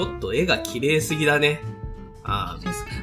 [0.00, 1.60] ちょっと絵が綺麗すぎだね。
[2.24, 2.58] あ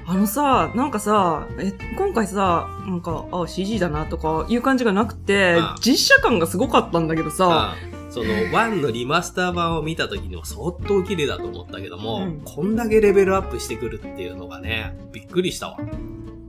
[0.08, 7.76] あのさ、なんかさ、え、今回さ、なんか、あ、CG だなとかいう感じがなくてああ、実写感がすごかったんだけどさ、あ
[8.10, 15.78] その、1のリマスター版を見た時にも相当綺麗だと思ったけども、うんこんだけレベルアップしてくるっていうのがね、びっくりしたわ。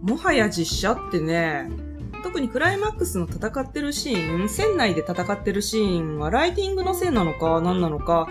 [0.01, 1.71] もはや実写ってね、
[2.23, 8.29] 特にクライマックスの戦ってるシーン、船内で戦ってるシーンはライティングのせいなのか何なのか、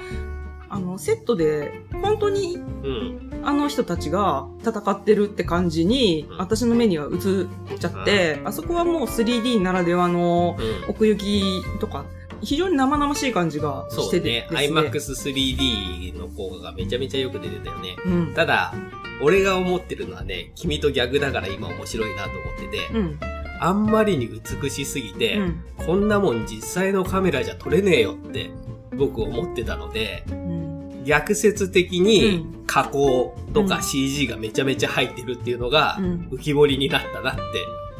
[0.69, 3.23] あの、セットで本当にうん。
[3.43, 10.89] あの人たちが戦ってるって感じにうん私の目には映っちゃって、あそこはもう 3D ならではのうん。
[10.89, 12.05] 奥行きとか、
[12.41, 14.47] 非常に生々しい感じがしてそうねて。。
[14.51, 17.95] IMAX3D の効果がめちゃめちゃよく出てたよね。
[18.05, 18.33] うん。
[18.33, 18.73] ただ、
[19.21, 23.19] 俺が思ってるのはね、君と逆だから今面白いなと思ってて、うん。
[23.59, 24.27] あんまりに
[24.61, 25.63] 美しすぎて、うん。
[25.77, 28.51] こんなもん実際のカメラじゃ撮れねえよって
[28.95, 31.03] 僕思ってたので、うん。
[31.05, 37.41] 逆説的にう加工とかうん CG がめちゃめちゃ入ってるっていうのがうん浮き彫りになったなって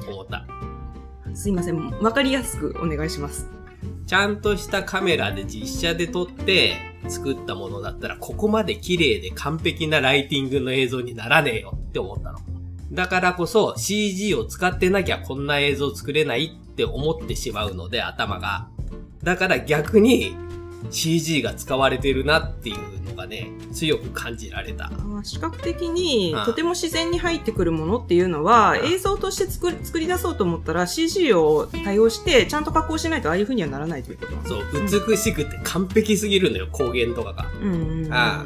[0.10, 0.46] 思った。
[1.34, 1.90] すいません。
[2.02, 3.48] わかりやすくお願いします。
[4.06, 6.76] ちゃんとしたカメラで実写で撮って
[7.08, 12.40] 作ったものだったらここまで綺麗で完璧なライティングの映像にならねえよって思ったの。
[12.92, 18.70] だからこそ CG を使ってなきゃこんな映像作れないって思ってしまうので頭が。
[19.24, 20.36] だから逆に
[20.90, 24.86] CG が使われてるなっていうのがね、強く感じられた。
[24.86, 37.50] あ視覚的にうんとても自然に入ってくるものっていうのは、うん映像として作り作り出そうと思ったら CG を対応してちゃんと加工しないとああいう風にはならないということそう、美しくて完璧すぎるのよ、光源とかが。
[37.62, 38.46] うんうんうんうんあ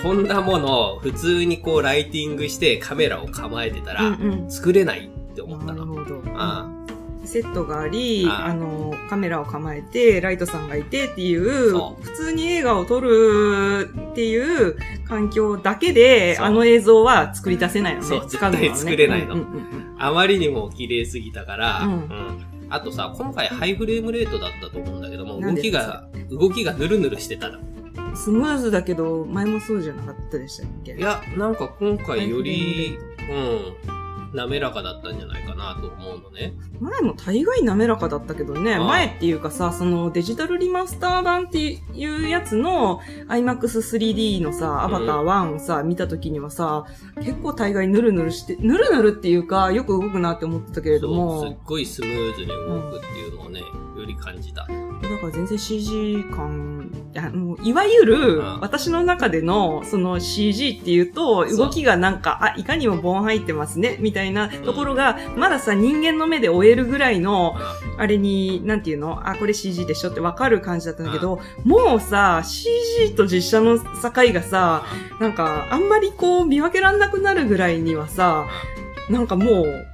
[0.00, 4.12] こんなものを普通にこうライティングしてカメラを構えてたうんらう
[4.46, 5.84] ん作れないって思ったの。
[5.86, 6.22] なるほど。
[6.36, 6.70] あ
[7.28, 14.76] セットがあり、ああの、カメラを構えて、ライトさんがいてっていうそ、普通に映画を撮るっていう
[15.06, 18.06] 環境だけで、あの映像は作り出せないよね。
[18.06, 18.28] そう。
[18.28, 19.34] 絶対作れないの。
[19.34, 19.62] うんうんうん
[20.00, 21.92] あまりにも綺麗すぎたから、うん。
[21.92, 22.46] うん。
[22.70, 27.58] あとさ、今回ハイフレームレートだったと思うんだけども、動きが、動きがヌルヌルしてたの。
[27.58, 27.68] うん
[28.14, 30.94] スムーズだけど、前もそうじゃなかったでしたっけ？
[30.94, 32.98] いや、なんか今回より
[33.30, 33.97] うん、
[34.32, 36.54] 滑らかだったんじゃないかなと思うのね。
[36.80, 46.86] 前も大概滑らかだったけどね、前っていうかさ、そのデジタルリマスター版っていうやつの IMAX3D のさ、アバター1をさ、見た時にはさ、
[47.16, 54.66] 結構大概ヌルヌルして、ヌルヌルっていうか、よく動くなって思ってたけれどそう、すっも、ごいスムーズに動くっていうのをね、より感じた。
[55.02, 67.56] だから全然 CG 感、いやもういわゆるああ私の中でのその CG っていうと、動きがなんか、あ、いかにもボン入ってますね、みたいなところが、まださ、人間の目で追えるぐらいの、
[67.96, 73.84] あれに、なんていうのあ、これ CG でしょってわかる感じだったんだけど、もうさ、CG と実写の境
[74.32, 74.84] がさ、
[75.20, 78.46] なんか、あんまりこう見分けらんなくなるぐらいにはさ、
[79.08, 79.86] なんかもう、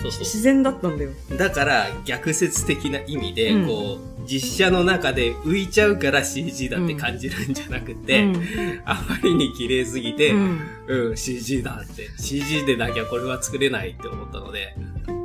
[0.00, 0.20] そうそう。
[0.20, 1.10] 自然だったんだよ。
[1.36, 3.66] だから逆説的な意味で、うん。
[3.66, 8.82] こう、実写の中で浮いちゃうから CG だって感じるんじゃなくて、うん。
[8.84, 14.74] あまりに綺麗すぎて、ううん、ん CG だって、CG でなきゃこれは作れないって思ったので、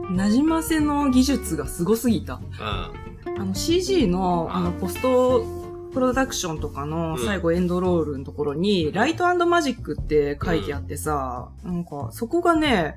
[0.10, 2.36] なじませの技術がすごすぎた。
[2.36, 12.96] うん、あの CG の、あの、ポストプロダクションとかの最後エンドロールのところに、ライトマジックって書いてあってさ、なんか、そこがね、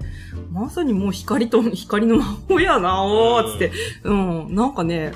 [0.50, 3.70] まさにもう光と、光の魔法やなおーつって、
[4.02, 5.12] うん、なんかね、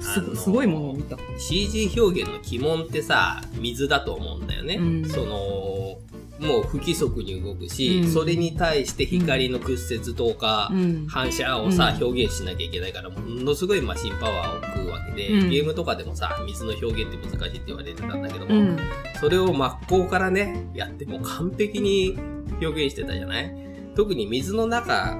[0.00, 1.16] すごいものを見た。
[1.38, 4.76] CG 表現の鬼門ってさ、水だと思うんだよね。
[4.76, 5.98] うんその、
[6.40, 11.06] もう不規則に動くし、うんそれに対して光の屈折とか、うん。
[11.06, 18.78] 反射をさ、うん表現しなきゃいけないから、ものすごいマシンパワーを食うわけで、うんゲームとかでもさ、水の表現って難しいって言われてたんだけども、うん。
[19.20, 22.18] それを真っ向からね、やってもう完璧に
[22.62, 23.54] 表現してたじゃない？
[23.94, 25.18] 特に水の中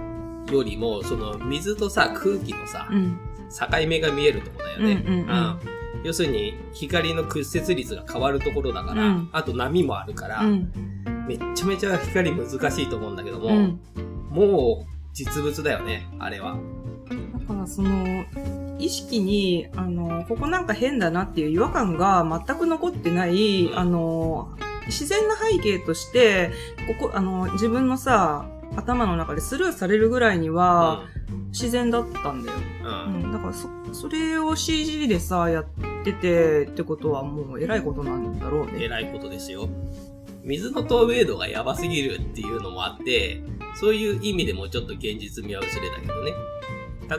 [0.51, 3.19] よりも、その水とさ、空気のさ、うん。
[3.51, 5.05] 境目が見えるとこだよね。
[5.07, 10.73] うん要するに、光の屈折率が変わるところだから、うんあと波もあるから、うん。
[11.29, 13.81] めっちゃめちゃ光難しいと思うんだけども、うん。
[14.31, 16.57] もう実物だよね、あれは。
[17.39, 18.25] だからその、
[18.79, 24.57] 意識に、あの、ここなんか変だなっていう違和感が全く残ってない、うんあの、
[24.87, 26.51] 自然な背景として、
[26.99, 28.47] ここ、あの、自分のさ、
[28.77, 31.05] 頭の中でスルーされるぐらいには
[31.49, 32.59] 自然だったんだよ。
[32.85, 33.33] うん。
[33.33, 35.67] だからそ、それを CG でさ、やっ
[36.05, 38.85] ててってことはもう偉いことなんだろうね。
[38.85, 39.69] 偉いことですよ。
[40.43, 43.43] 水の透明度がやばすぎるっていうのもあって、
[43.75, 46.33] そういう意味でもちょっと現実味は薄れたけどね。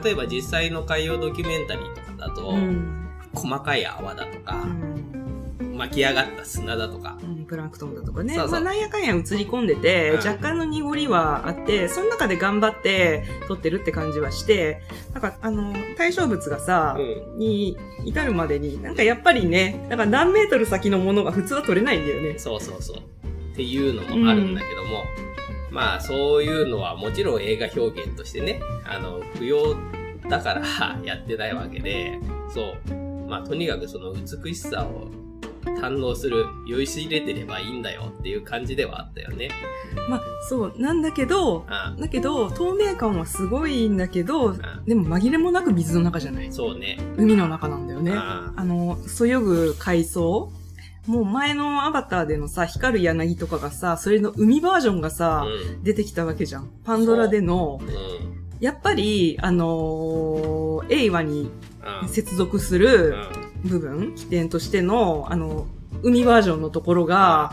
[0.04, 3.08] 例えば実際の海洋ドキュメンタリーとかだと、うん。
[3.34, 5.78] 細かい泡だとかう、ん。
[5.78, 8.34] 巻き上がった砂だとか、うんプランクトンだとかね。
[8.34, 14.82] そうそうまあなんやかんや映り込んでて、うん若干の濁りはあって、その中で頑張って撮ってるって感じはして、
[15.12, 17.40] なんかあの、対象物がさ、うん。
[17.40, 22.40] に至るまでに、なんかやっぱりね、なんか何メートル先のものが普通は撮れないんだよね。
[22.40, 22.98] そうそうそう。
[22.98, 25.04] っていうのもあるんだけども、
[25.72, 29.76] まあそういうのはもちろん映画表現としてね、あの、不要
[30.30, 30.62] だから
[31.04, 32.18] やってないわけで、
[32.54, 33.28] そう。
[33.28, 35.10] まあとにかくその美しさを
[35.80, 39.50] 堪能する、酔いし入れてればいいんだよっていう感じではあったよね。
[40.10, 46.52] まあ、そう、なんだけど、あだけど、透明感はすごいんだけど、あでも紛れもなく水の中じゃない？
[46.52, 46.98] そうね。
[47.18, 48.14] 海の中なんだよね。
[48.16, 50.52] ああの、そよぐ海藻
[51.08, 56.70] もう前のアバターでのさ、光る柳とかがさ、それの海バージョンがさ、う出てきたわけじゃん。
[56.84, 57.86] パンドラでの、ん。
[57.86, 57.92] うん。
[58.60, 61.50] やっぱり、あのー、エイワに
[62.04, 62.08] うん。
[62.10, 63.41] 接続すうるん。
[63.64, 65.68] 部分、起点としての、あの、
[66.04, 67.52] 海バージョンのところが、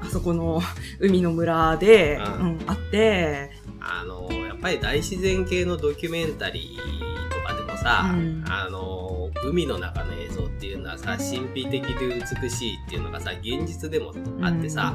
[0.00, 0.60] あそこの
[1.00, 3.50] 海の村で、ううんん、あって、
[3.80, 8.44] あの、やっぱり大自然系のドキュメンタリーとかでもさ、うん。
[8.48, 14.12] あの、海の中の映像っていうのはさ、神秘的で美しいっていうのがさ、現実でも
[14.42, 14.94] あってさ、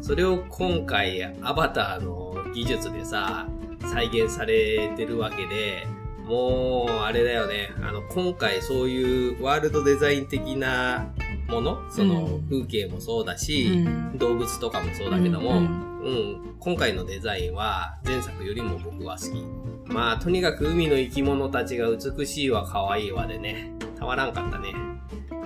[0.00, 3.46] それを今回アバターの技術でさ、
[3.86, 5.86] 再現されてるわけで、
[6.26, 7.70] もう、あれだよね。
[7.82, 11.12] あの、今回そういうワールドデザイン的な
[11.48, 16.14] ものそのうん風景もそうだうし、ん、動物とかもそうだけども、ううん
[16.52, 19.44] ん、今回のデザインは前作よりも僕は好き。
[19.84, 24.72] まあ、とにかく海の生き物たちが美しいわ、可愛いわでね、たまらんかったね。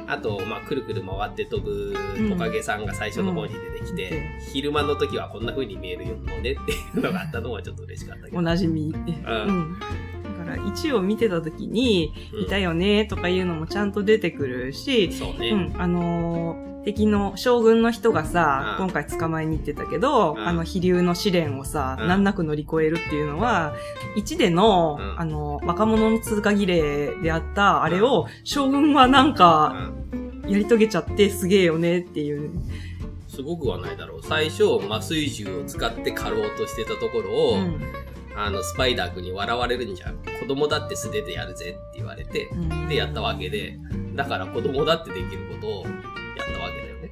[0.09, 1.95] あと、まあ、くるくる回って飛ぶ
[2.31, 6.55] トカゲさんが最初の方に出てきて、うん昼間の時はこんな風に見えるのねってい
[6.95, 8.39] うのがあったのはちょっと嬉しかったけど。
[8.39, 8.95] おなじみ。
[8.95, 9.77] うん。
[10.47, 12.43] だから、1を見てた時に、うん。
[12.43, 15.51] いたよねとかいうのもちゃんと出てくるし、そうね。
[15.51, 18.87] うん、あのー敵の将軍の人がさ、うん。
[18.87, 20.47] 今回捕まえに行ってたけど、うん。
[20.47, 22.07] あの、飛流の試練をさ、うん。
[22.07, 23.75] 難なく乗り越えるっていうのは、
[24.17, 25.21] 1での、うん。
[25.21, 29.91] あの、若者の通過儀礼であった、あれを、将軍はなんうか、
[30.45, 30.49] ん。
[30.49, 32.53] やり遂げちゃってすげえよねっていう。
[33.27, 34.21] すごくはないだろう。
[34.23, 37.81] 最初、麻酔銃を使って狩ろうとしてたところを、うん
[38.37, 40.17] あの、スパイダー君に笑われるんじゃん。
[40.41, 43.79] 子供だって素手でやるぜって言われて、うんでやったわけで、
[44.15, 45.93] だから子供だってできることをやっ
[46.53, 47.11] たわけだよね。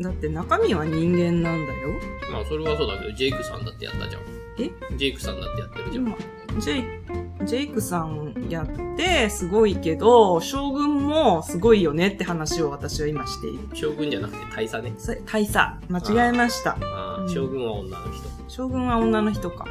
[0.00, 1.88] だって中身は人間なんだよ。
[2.30, 4.22] まあそれはそうだけど、ジェイクさんだってやったじゃん。
[4.58, 4.70] え？
[4.96, 6.06] ジェイクさんだってやってるじゃん。
[6.06, 6.16] 今、
[6.60, 13.58] ジェイ、ジェイクさんやってすごいけど、将軍もすごいよねって話を私は今している。
[13.74, 14.92] 将軍じゃなくて大佐ね。
[15.24, 15.58] 大佐。
[15.88, 16.72] 間違えました。
[16.72, 18.28] ああうん将軍は女の人。
[18.48, 19.66] 将軍は女の人か。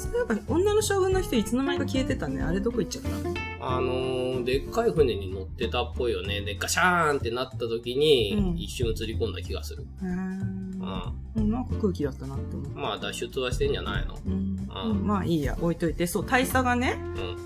[0.00, 2.42] そういえば女の将軍の人いつの間にか消えてたね。
[2.42, 3.34] あれどこ行っちゃったの？
[3.62, 6.40] あのー、でっかい船に乗ってたっぽいよね。
[6.40, 9.86] で、ガシャーンってなった時に、うん一瞬映り込んだ気がする。
[10.02, 11.14] うーうんん。
[11.36, 12.70] うんなんか空気だったなって思う。
[12.74, 14.18] まあ脱出はしてんじゃないの？
[14.26, 16.06] うんうんまあいいや、置いといて。
[16.06, 16.96] そう、大佐がね、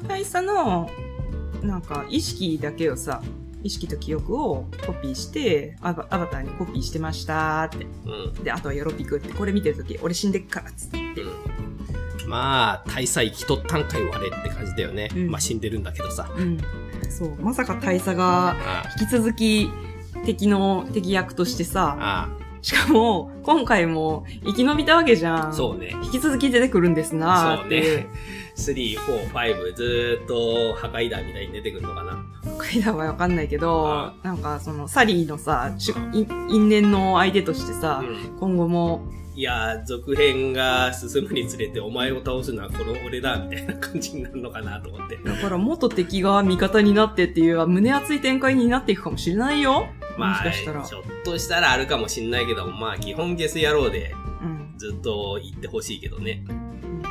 [0.02, 0.08] うん。
[0.08, 0.90] 大佐の、
[1.62, 3.22] なんか、意識だけをさ、
[3.62, 7.86] 意識と記憶をコピーして、アバアバターにコピーしてましたって。
[8.04, 8.44] うん。
[8.44, 10.98] で、あとはヨロピクって、これ見てるとき、俺死んでっから、つって。
[10.98, 11.53] うん。
[12.26, 15.10] まあ、大佐生きとったんかい我って感じだよね。
[15.14, 16.30] うんまあ死んでるんだけどさ。
[16.36, 16.58] うん。
[17.10, 19.70] そう、まさか大佐が、あ引き続き、
[20.24, 22.28] 敵の敵役としてさ、あ
[22.64, 25.54] しかも、今回も生き延びたわけじゃん。
[25.54, 25.94] そうね。
[26.02, 27.80] 引き続き出てくるんですなそうって。
[27.80, 28.06] ね。
[28.56, 32.24] 3、4、5、ずーっと破壊弾みたいに出てくるのかな。
[32.56, 35.72] 階段はわかんないけどあ、なんかその、サリーのさ、
[36.48, 38.38] 因縁の相手としてさ、うん。
[38.38, 39.02] 今後も、
[39.36, 45.16] いやー、続編が進むにつれてお前を倒すのはこの俺だ、みたいな感じになるのかなと思って。
[45.16, 49.72] だから元敵が味方になってっていう、胸熱い展開になっていくかもしれないよ。
[49.72, 49.88] も
[50.18, 50.82] まあ、しかしたら。
[50.82, 54.74] ちょっとしたらあるかもしんないけど、まあ、基本ゲス野郎でうん。
[54.78, 56.44] ずっと言ってほしいけどね。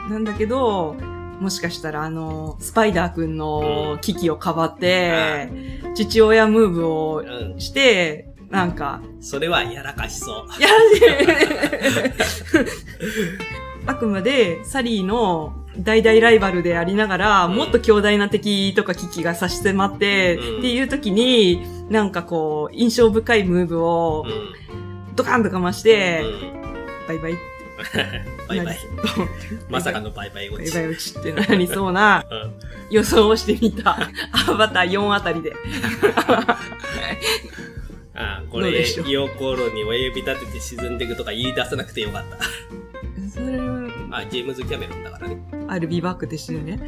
[0.10, 0.96] なんだけど、
[1.39, 5.50] もしかしたらあの、スパイダーくんの危機をかばって、
[5.94, 7.60] 父親ムーブをうん。
[8.53, 10.62] なんか、それはやらかしそう。
[10.62, 12.13] やられ
[13.88, 25.15] あくまでサリーの大々ライバルでありながら、うんもっと強大な敵とか危機が差し迫って、うんっていう時に、なんかこう、印象深いムーブをうん。
[25.15, 27.07] ドカンとかまして、うん。
[27.07, 27.33] バイバイ。
[28.48, 28.77] バイバイ。
[29.67, 30.72] まさかのバイバイ落ち。
[30.75, 32.51] バイバイ打ちってなりそうなうん。
[32.91, 33.98] 予想をしてみた。
[34.48, 35.53] アバター4あたりで。
[38.15, 42.38] あこれ、どうでしょうイオコロに親指立てて沈んでいくとか言い出さなくてよかった。
[43.29, 45.41] それは、あ、ジェームズ・キャメロンだからね。
[45.67, 46.79] あるビバックでしてね。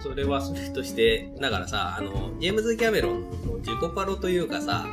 [0.00, 4.84] それはそれとして、だからさ、あの、ジェームズ・キャメロンの自己パロというかさ、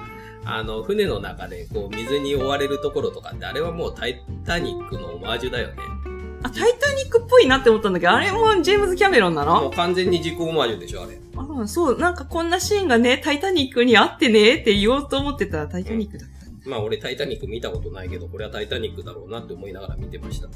[0.46, 5.75] あの、船の中でこう水に追われるところとかって、あれはもうタイタニックのオマージュだよね。
[6.43, 11.19] あ、タイタニックっぽいなって思ったんだけど、あれもジェームズ・キャメロンなもうの完全に自己オマージュでしょ、あれ。
[11.36, 16.69] あそう、なんかこんなシーンがね、タイタニックにあってねって言おうと思ってたらタイタニックだった。
[16.69, 20.48] まあ俺タイタニック見たことないけど、これはタイタニックだろうなって思いながら見てました。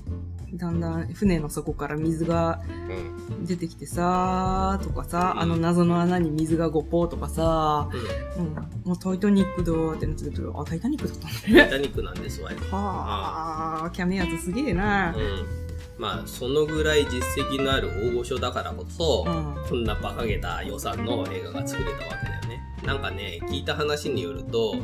[0.55, 3.45] だんだん船の底から水がうん。
[3.45, 7.89] 出てきてさーとかさ、うんあの謎の穴に水が5ポーとかさ、
[8.37, 8.45] うん。
[8.45, 8.53] うん、
[8.85, 11.67] もうタイタニックだーってなってたけど、あ、タイタニックだったんだタイね。
[11.69, 12.57] タニックなんですわよ。
[12.69, 15.15] はあ、キャメやつすげえな。
[15.15, 15.62] うん。
[15.97, 19.55] まあ、そのぐらい実績のある大御所だからこそ、うん。
[19.69, 22.61] こんな馬鹿げた予算の映画が作れたわけだよね。
[22.83, 24.75] なんかね、聞いた話によると、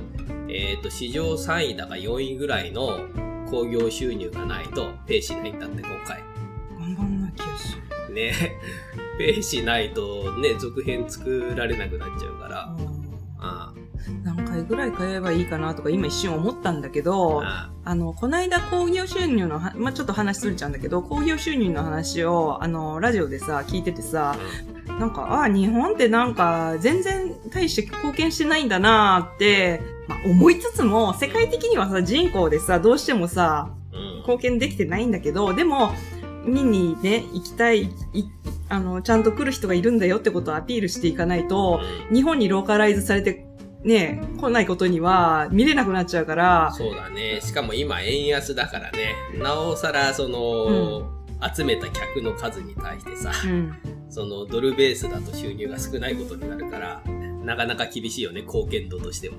[0.48, 3.00] えっ、と、史上3位だか4位ぐらいの
[3.50, 6.24] 興行収入がないと、ペイしないんだって、今回。
[6.78, 8.12] 頑張んなきゃし。
[8.12, 8.60] ね。
[9.18, 12.76] ペイしないと、ね、続編作られなくなっちゃうから。
[13.40, 13.74] あ
[14.40, 24.38] 何回ぐらい買えばいいかなとか今一瞬思ったんだけど、ああの、こないだ興行収入のは、まあ、ちょっと話するちゃうんだけど、興行収入の話を、あの、ラジオでさ、聞いててさ、
[25.00, 33.70] なんか、ああ、日本ってなんか、全然大して貢献してないんだなーって、まあ、思いつつも、世界的にはさ、人口でさ、どうしてもさ。
[34.20, 35.92] 貢献できてないんだけど、でも、
[36.46, 37.90] 見にね、行きたい、い
[38.70, 42.16] あの、ちゃんと来る人がいるんだよってことをアピールしていかないと、うん。
[42.16, 43.46] 日本にローカライズされて、
[43.84, 47.40] ね、来ないことには見れなくなっちゃうから、そうだね。
[47.42, 49.16] しかも今円安だからね。
[49.38, 51.12] なおさら、その、
[51.56, 53.74] 集めた客の数に対してさ、うん。
[54.10, 57.02] そのドルベースだと収入が少ないことになるから、
[57.46, 59.36] なかなか厳しいよね、貢献度としては。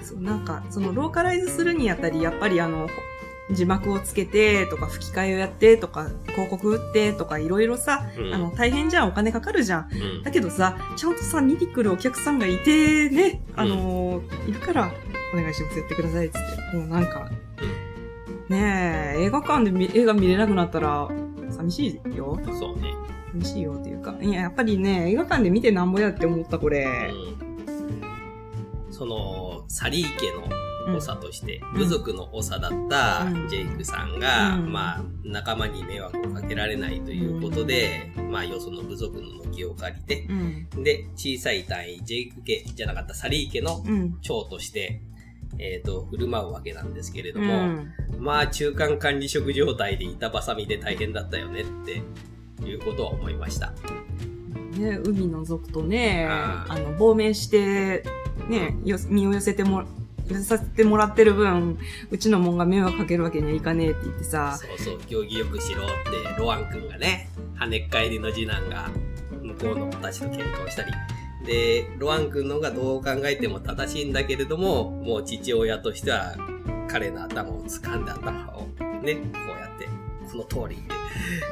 [0.00, 2.88] そう、なんか、そのローカライズするにあたり、やっぱりあの、
[3.52, 8.34] 字幕をつけてとか吹き替えをやってとか広告打ってとかいろいろさ、うん。
[8.34, 9.88] あの大変じゃんお金かかるじゃん。
[9.92, 10.22] うん。
[10.22, 14.92] だけどさちゃんとさ見に来るお客さんがいてねあのーいるから
[15.34, 16.76] お願いしますやってくださいっつって。
[16.76, 17.30] もうなんか、
[18.48, 21.08] ねえ映画館で見映画見れなくなったら
[21.50, 22.38] 寂しいよ。
[22.58, 22.94] そうね。
[23.32, 24.14] 寂しいよっていうか。
[24.20, 28.92] いややっぱりね映画館で見てなんぼやって思ったこれ、うん。
[28.92, 31.78] その、サリー家のうん長として、うん。
[31.78, 33.48] 部族の長だったうん。
[33.48, 34.72] ジェイクさんが、うん。
[34.72, 40.82] まあ、仲間に迷惑をかけられないということで、まあ、よその部族の軒を借りて、うん。
[40.82, 44.18] で、小さい単位、ジェイク家じゃなかったサリー家のうん。
[44.20, 45.00] 長として、
[45.58, 47.94] えっ、と、振る舞うわけなんですけれどうも、ん。
[48.18, 52.02] まあ、中間管理職状態で板挟みで大変だったよねって
[52.66, 53.72] いうことは思いました。
[54.78, 58.02] ね、海覗くとね、あの、亡命して、
[58.48, 59.84] ね、よ身を寄せても、
[60.40, 61.78] させてもらってる分、
[62.10, 68.90] うちのもんが迷惑かけるわけにはいかねえって言ってさ、そうそう、行儀よくしろって、ロアン君がね、跳ねっ返りの次男が、
[69.42, 70.92] 向こうの子たちと喧嘩をしたり。
[71.44, 76.34] で、ロアン君のがどう考えても正しいんだけれども、もう父親としては、
[76.88, 78.66] 彼の頭を掴んで頭を
[79.02, 79.20] ね、こ
[79.56, 79.88] うやって、
[80.30, 80.94] この通りって、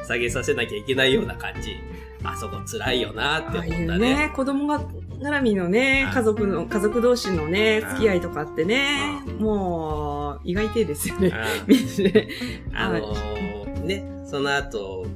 [0.07, 1.77] 下げさせなきゃいけないような感じ。
[2.23, 3.99] あそこ辛いよなって思ったね。
[3.99, 4.81] ね、子供が、
[5.21, 11.33] 絡みのねあ、家族の、家族同士のね、あ付き合いとかってねあ、もう、意外てですよね。
[12.75, 15.07] あのーね、その後、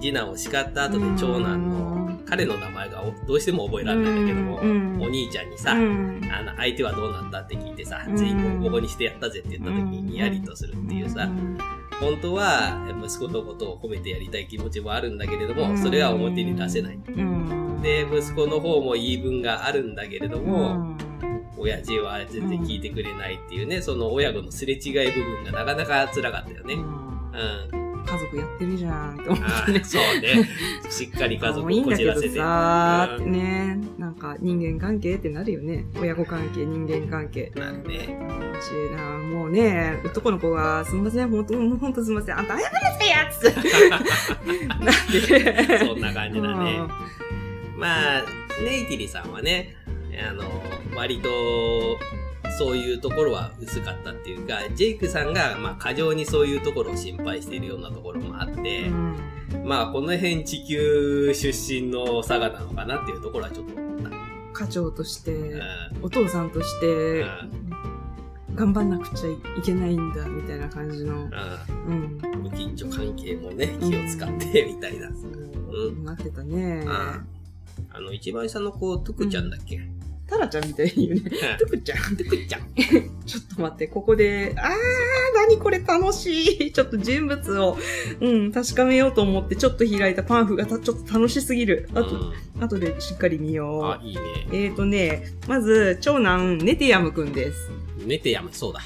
[0.00, 5.00] 次男を叱った後で長男の、彼の名前がどうしても覚えられないんだけども、うん。
[5.02, 6.20] お兄ちゃんにさ、うん。
[6.30, 8.16] あの、相手はどうなったって聞いてさう、ん。
[8.16, 11.28] 全員ボコボコにしてやったぜって言った時にニヤリとするっていうさ、
[12.00, 16.98] 本当は息子のことを褒めてやりたい気持ちもあるんだけれども、それは表に出せない。
[17.88, 18.10] うん。
[18.10, 21.14] で、息子の方も言い分があるんだけれども、うん
[21.56, 26.74] 親父は全然聞いてくれないっていうね、その親子のすれ違い部分がなかなか辛かったよね。
[26.74, 27.84] うんうん。
[28.04, 29.84] 家族やってるじゃんって思ってね。
[29.84, 30.48] そうね。
[30.90, 32.38] しっかり家族 もういいんだけどをこじらせて。
[32.38, 35.86] さ、うんね、なんか人間関係ってなるよね。
[36.00, 37.50] 親子関係、人間関係。
[37.56, 38.18] なるね。
[39.32, 43.44] もうね、男の子が、すみません、ほんと、ほんとすみません、あんた謝らせやつ。
[44.68, 45.78] なんで。
[45.86, 46.82] そんな感じだね。
[47.84, 48.22] まあ、
[48.62, 49.76] ネイティリさんはね、
[50.26, 50.44] あの、
[50.96, 51.28] 割と、
[52.56, 59.16] そういうところは薄かったっていうか、ジェイクさんが、まあ、過剰にそういうところを心配しているようなところもあって、うん
[59.64, 64.10] まあ、この辺地球出身の佐賀なのかなっていうところはちょっと思った。
[64.54, 65.62] 課長として、うん
[66.02, 67.26] お父さんとして、
[68.54, 71.14] 頑張んなくちゃいけないんだ、みたいな感じの。
[71.14, 71.30] うん。
[71.88, 72.42] うん。
[72.44, 75.08] ご近所関係もね、気を使って、みたいな。
[75.08, 76.84] そうなってたね。
[76.86, 77.20] あ
[77.94, 79.80] あの、一番下の子、トゥクちゃんだっけ、
[80.26, 81.30] タラちゃんみたいに言うね。
[81.58, 82.16] トゥクちゃん。
[82.16, 82.74] トゥクちゃん。
[83.24, 86.72] ちょっと待って、ここで、あー、かにこれ楽しい。
[86.72, 87.78] ちょっと人物を、
[88.20, 91.88] うん、確かめようと思ってちょっと開いたパンフがたちょっと楽しすぎる。
[91.94, 94.20] あと、うあとでしっかり見んよう。、あいいね。
[94.52, 97.70] えーとね、まず、長男、ネテヤムくんです。
[98.04, 98.80] ネテヤム、そうだ。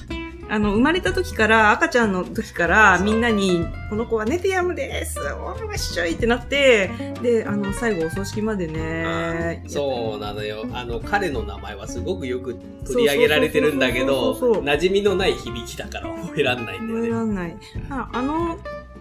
[0.51, 6.91] あの、生まれた時から、赤ちゃんの時から、みんなに、この子はネテヤムですおーっしょいってなって、
[7.23, 10.65] で、あの、最後お葬式までね、そうなのよ。
[10.73, 17.11] あの、彼の名前はすごくよく取り上げられてるんだけど、馴染みのない響きだから覚えらんないんだ覚えよね。
[17.11, 17.57] らんない。
[17.91, 18.59] ああの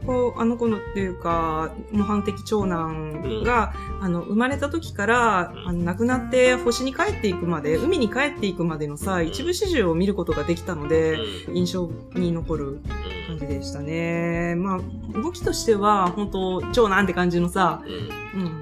[0.08, 12.82] 子、あの子のっていうか、模範的長男が、あの、生まれた時から、うんあの亡くなって星に帰っていくまで、海に帰っていくまでのさ、一部始終を見ることができたので、うん印象に残るうん
[13.28, 14.56] 感じでしたね。
[14.56, 17.84] まあ、動きとしては、本当長男って感じのさ、
[18.36, 18.62] うんうん。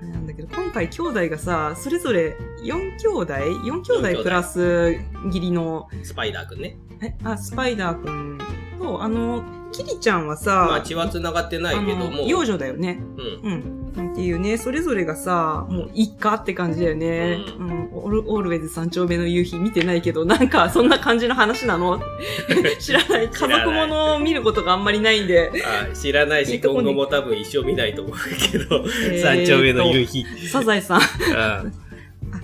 [0.00, 4.96] あれなんだけど、今回兄弟がさ、それぞれ4兄弟 ?4 兄弟プラス
[5.26, 6.76] 義理の、スパイダーくんね。
[7.02, 8.38] え、あ、スパイダーくん
[8.78, 9.42] と、あの、
[9.74, 12.22] キリちゃんはまあさ、血は繋がってないけども。
[12.22, 13.00] 幼女だよね。
[13.42, 13.52] うん。
[13.52, 13.92] うん。
[13.94, 17.38] なんていうね、それぞれがさ、もう一家って感じだよね。
[17.58, 17.88] ううん。
[17.92, 22.00] オールオールウェイズ三丁目の夕日見てないけど、なんかそんな感じの話なの？
[22.80, 23.28] 知らない。
[23.28, 25.50] 家族ものを見ることがあんまりないんで。
[25.64, 28.16] あ知らないし、今後も多分一生見ないと思う
[28.52, 30.24] けど、えー三丁目の夕日。
[30.48, 31.00] サザエさん。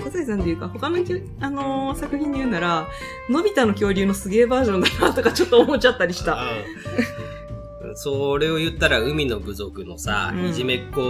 [0.00, 0.98] うんあ、サザエさんっていうか、他の
[1.40, 2.88] あのー作品で言うなら、
[3.28, 6.34] のび太の恐竜のすげえバージョンだなとかちょっと思っちゃったりした。
[6.34, 6.40] うん
[7.96, 11.00] それを言ったら海の部族のさ、うんいじめっ子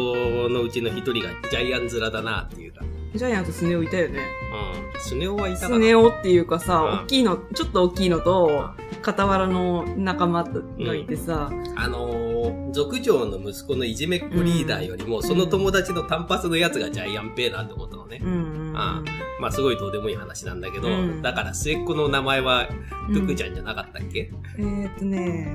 [0.48, 2.84] のうちの一人がジャイアン面だなっていうか。
[3.14, 4.20] ジャイアンとスネ夫いたよね。
[4.52, 5.00] うん。
[5.00, 8.70] スネ夫はいたかなスネ夫っていうかさ、うん大きいの、ちょっと大きいのと、
[9.02, 18.20] 傍らの仲間がいてさ、あのー、族長の息子のいじめっ子リーダーよりも、その友達の単発のやつがジャイアンペーなんて思ったのね。
[18.22, 18.76] うんうんうん。
[18.76, 19.02] あ
[19.40, 22.68] まあすごいどうでもいい話なんだけど、うんだから末っ子の名前は
[23.08, 25.48] うんトゥクちゃんじゃなかったっけ、えーっとね、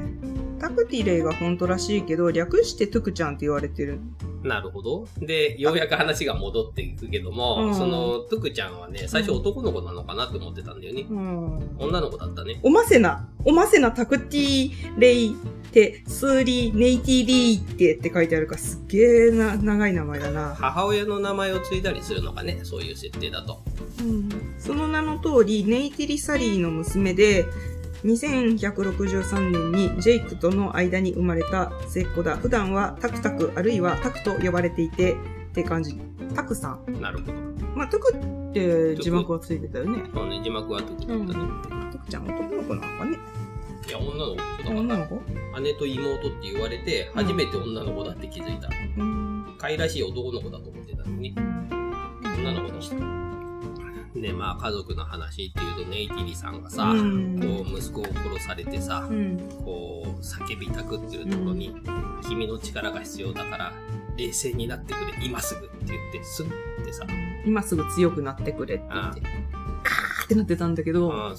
[0.59, 3.99] タクティレイが本当らしいけど、略してトゥクちゃんって言われてる。
[4.45, 5.07] なるほど。
[5.19, 11.05] で、ようやく話が戻っていくけども、うんそのトゥクちゃんはね、最初男の子なのかなって思ってたんだよね。
[11.09, 11.75] うん。
[11.79, 12.59] 女の子だったね。
[12.63, 20.55] おませな、おませなタクティレイって、スーリーネイティリーってって書いてあるから、すっげえな、長い名前だな。
[20.55, 23.63] 母親の名前を継いだりするのかね、そういう設定だと。
[23.99, 27.45] うんその名の通り、ネイティリサリーの娘で、
[28.05, 32.37] 2163年にジェイクとの間に生まれた末っ子だ。
[32.37, 35.15] 普段はタクタクあるいはタクと呼ばれていて、っ
[35.53, 35.97] て感じ。
[36.35, 37.01] タクさん。
[37.01, 37.33] なるほど。
[37.75, 40.03] まあ、タクって字幕はついてたよね。
[40.13, 41.49] そうね、字幕はトゥクだったね。
[41.91, 43.17] タクちゃん男の子なのかね。
[43.87, 45.21] いや、女の子だから女の子？
[45.61, 48.69] 姉と妹って言われて、初めて女の子だって気づいた。
[48.97, 49.55] うん。
[49.57, 53.34] 可愛らしい男の子だと思ってたのに、女の子でした。
[54.15, 57.39] で、まあ、家族の話っていうと、ネイティリさんがさ、うん。
[57.39, 59.37] こう、息子を殺されてさう、ん。
[59.63, 61.75] こう、叫びたくっていうところに、
[62.27, 63.73] 君の力が必要だから、
[64.17, 66.49] 冷静になってくれ、今すぐって言って、スンっ
[66.85, 67.05] てさ、
[67.45, 71.33] 今すぐ強くなってくれって言って、カーってなってたんだけど、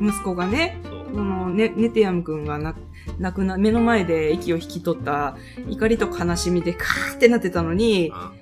[0.00, 2.74] 息子がね、そのね、ネテヤムくんがな、
[3.18, 5.36] 亡くな、目の前で息を引き取った
[5.68, 8.32] 怒りと悲しみでカーってなってたのに、あ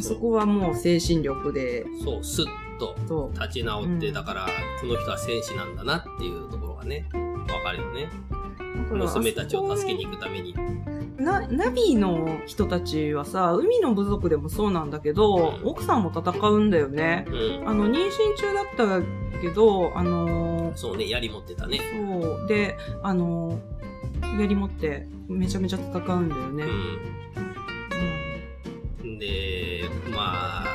[0.00, 2.46] そこはもう精神力で、そう、スッ
[2.78, 4.46] とと、立ち直って、うんだから、
[4.80, 8.08] この人は戦士なんだなっていうところがね、わかるよね。
[8.90, 10.54] 娘たちを助けに行くために。
[11.18, 17.26] な、ナビの人たちはさ、海の部族でもそうなんだけど、うん奥さんも戦うんだよね。
[17.28, 17.68] うん。
[17.68, 21.80] あの、妊娠中だったけど、あのーそうね、槍持ってたね。
[22.22, 22.46] そう。
[22.48, 26.64] で、あのー槍持って、めちゃめちゃ戦うんだよね。
[26.64, 27.49] うん。
[29.20, 30.66] で、まあ、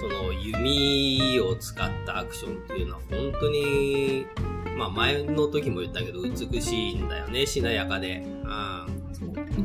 [0.00, 4.26] その弓を使ったアクションっていうのは本当に、
[4.76, 8.18] まあ前の時も言ったけど美しいんだよね、しなやかで。
[8.18, 8.98] うん。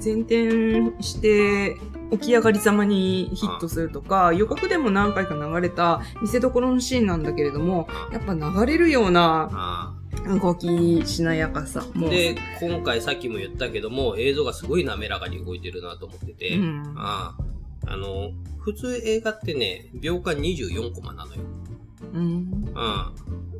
[0.04, 1.76] 前転して、
[2.12, 9.94] 起き上がりざまにヒットするとか、予告でも何回か流れた見せ所のシーンなんだけれども、やっぱ流れるようなあ
[10.40, 11.86] 動きしなやかさ。
[11.96, 17.54] で、今回さっきも言ったけども、映像がすごい滑らかに動いてるなと思ってて、うんああ
[17.86, 21.42] の、普通映画ってね、秒間24コマなのよ。
[22.14, 22.74] うん。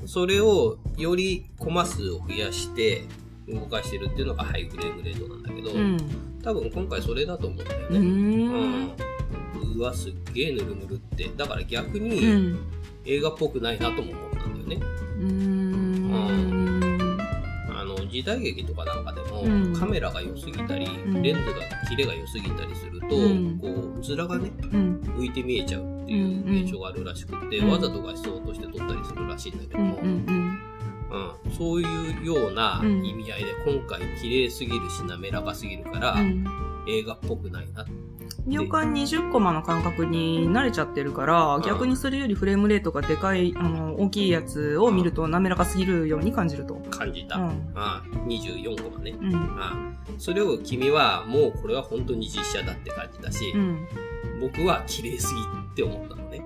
[0.02, 0.08] うん。
[0.08, 3.04] それを、よりコマ数を増やして、
[3.48, 5.98] 動かしてるっていうのがハイフレームレートなんだけど、うん。
[6.42, 7.94] 多分今回それだと思うんだよう。
[7.94, 8.00] ね。
[8.00, 8.92] うんん。
[9.76, 11.30] うわ、すっげえぬるぬるって。
[11.36, 12.60] だから逆うにん。
[13.06, 14.86] 映画っぽくないなとも思ったんだよね。
[15.20, 16.63] うん。
[18.14, 25.02] 時代劇とかなんかでも、うんカメラが良すぎたり、んレンズが、キレが良すぎたりすると、うんこう、面がね、うん。
[25.18, 29.90] 浮いて見えちゃうっていう現象があるらしくて、うんわざと画質を落として撮ったりするらしいんだけどうん。
[29.90, 30.60] も、うん。
[31.46, 31.52] うん。
[31.58, 36.46] そういうようなうん意味合いで、今回綺麗すぎるし滑らかすぎるから、うん。
[36.88, 37.84] 映画っぽくないな。
[38.46, 46.76] 秒間20コマの感覚に慣れちゃってるから、ん逆にそれよりフレームレートがでかい、あの、大きいやつを見ると滑らかすぎるように感じると。
[46.90, 47.38] 感じた。
[47.38, 47.44] うん。
[47.44, 47.54] うん。
[48.28, 49.12] 24コマね。
[49.12, 49.34] うん。
[49.34, 49.98] うん。
[50.18, 53.88] それを君は、もうこれは本当に実写だって感じだし、うん。
[54.42, 56.46] 僕は綺麗すぎって思ったのね。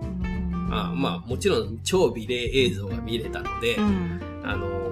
[0.69, 4.21] ああまあ、もちろん超美麗映像が見れたので、うん。
[4.43, 4.87] あのー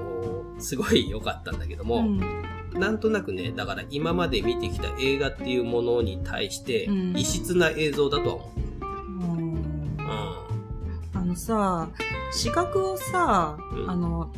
[0.58, 2.20] すごい良かったんだけども、うん。
[2.78, 9.38] なんとなくね、だから今まで見てきた映画っていうものに対してうん、異質な映像だとは思う。
[9.38, 9.58] うんう
[11.14, 11.90] あのさ、
[12.32, 14.32] 視覚をさ、うんあの、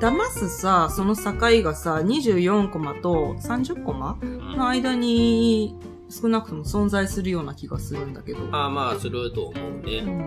[0.00, 4.56] 騙すさ、その境がさ、24コマと30コマん。
[4.56, 5.76] の間に
[6.08, 8.38] 少なくとも存在するような気がするんだけど。
[8.52, 9.98] ああまあ、すると思うね。
[9.98, 10.18] ううん。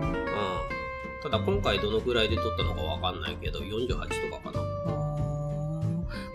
[1.22, 4.73] ただ今回どのくらいで撮ったのかわかんないけど、48とかかな。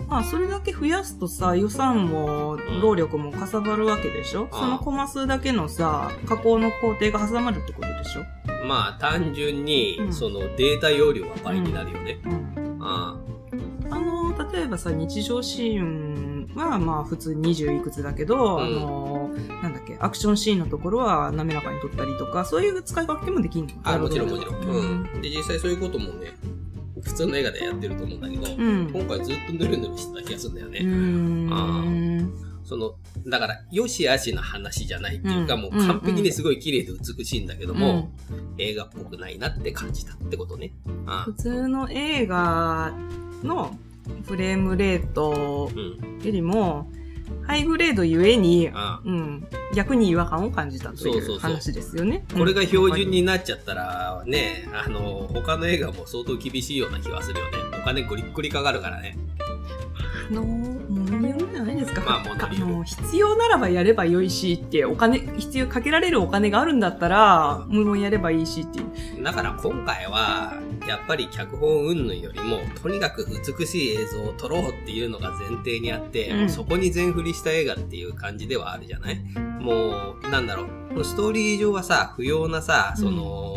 [0.09, 4.49] まあ、それだけ増やすとさ、予算も労力もかさばるわけでしょ、ん。
[4.51, 8.23] そのコマ数だけのさ、加工の工程が挟まるってことでしょ？
[8.65, 10.13] まあ、単純にう、ん。
[10.13, 12.17] そのデータ容量は倍になるよね。
[12.25, 12.77] うん。
[12.81, 13.15] あ
[13.91, 18.63] あの、例えばさ、日常シーンは、まあ、普通20いくつだけど、うん。
[18.63, 19.29] あの、
[19.61, 23.73] なんだっけ、アクションシーンのところは滑らかに撮ったりとか、そういう使い分けもできんの？
[23.83, 24.55] あ、あもちろんもちろん。
[24.55, 25.21] ううんん。
[25.21, 26.35] で、実際そういうこともね、
[27.01, 28.91] 普通の映画でやってると思うんだけど、うん。
[28.93, 30.79] 今回ずっとヌルヌルしてた気がするんだようね。
[30.79, 30.85] ー
[32.23, 32.33] ん。
[32.63, 32.95] その、
[33.27, 38.13] だから、良し悪しの話じゃないっていうか、うんもう完璧にすごい綺麗で美しいんだけどうもん、
[38.57, 40.71] 映画っぽくないなって感じたってことね。
[41.07, 42.93] あ普通の映画
[43.43, 43.75] の
[44.23, 46.23] フレームレートうん。
[46.23, 46.91] よりも、
[47.45, 52.25] ハイグレードゆえに、あうん、逆に違和感を感じたといそう話ですよね。
[52.33, 57.57] これが標準うんになっちゃったら、ね、あの、他の映画も相当厳しいような気はするよね。
[57.81, 59.17] お金ゴリッゴリかかるからね。
[60.29, 62.01] あの、ものによるんじゃないですか。
[62.01, 68.83] まあ物によるあの必要ならばやればよいしって、お金、必要、かけられるお金があるんだったら、無論やればいいしってい
[69.19, 69.23] う。
[69.23, 70.53] だから今回は、
[70.87, 73.25] やっぱり脚本云々よりも、とにかく
[73.57, 76.49] 美しい映像を撮ろうっていうのが前提にあって、うん。
[76.49, 79.19] そこに全振りした映画っていう感じではあるじゃない？
[79.59, 80.65] もう、なんだろ
[80.95, 83.55] う、ストーリー上はさ、不要なさ、その、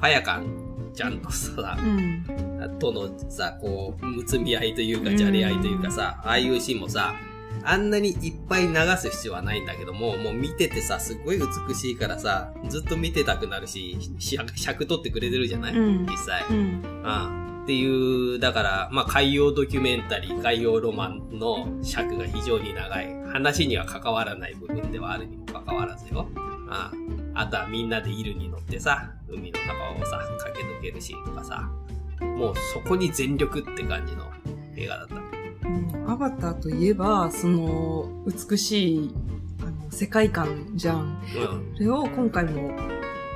[0.00, 2.78] パヤカンちゃんとさ、うん。
[2.78, 7.14] とのさ、こう、むつみ合いというか、じゃれ合いというかさ、ああいうシーンもさ、
[7.64, 16.44] あんなにいっぱい流す必要はないんだけども、もう見ててさ、すごい美しいからさ、ずっと見てたくなるし、尺尺取ってくれてるじゃない、うん実際。
[16.50, 16.56] うん。
[16.56, 17.62] うん。
[17.62, 23.22] っていう、だから、まあ、海洋ドキュメンタリー、海洋ロマンの尺が非常に長い。
[23.32, 26.28] 話には関わらない部分ではあるにも関わらずよ。
[26.68, 26.90] あ
[27.34, 31.70] あとはみんなでイルに乗ってさ、海の中をさ、駆け抜けるシーンとかさ、
[32.20, 34.24] もうそこに全力って感じの
[34.76, 35.41] 映画だった。
[35.64, 39.14] うんアバターといえば、その、美しい、
[39.62, 40.98] あの、世界観じゃん。
[40.98, 41.74] うん。
[41.76, 42.76] それを今回も、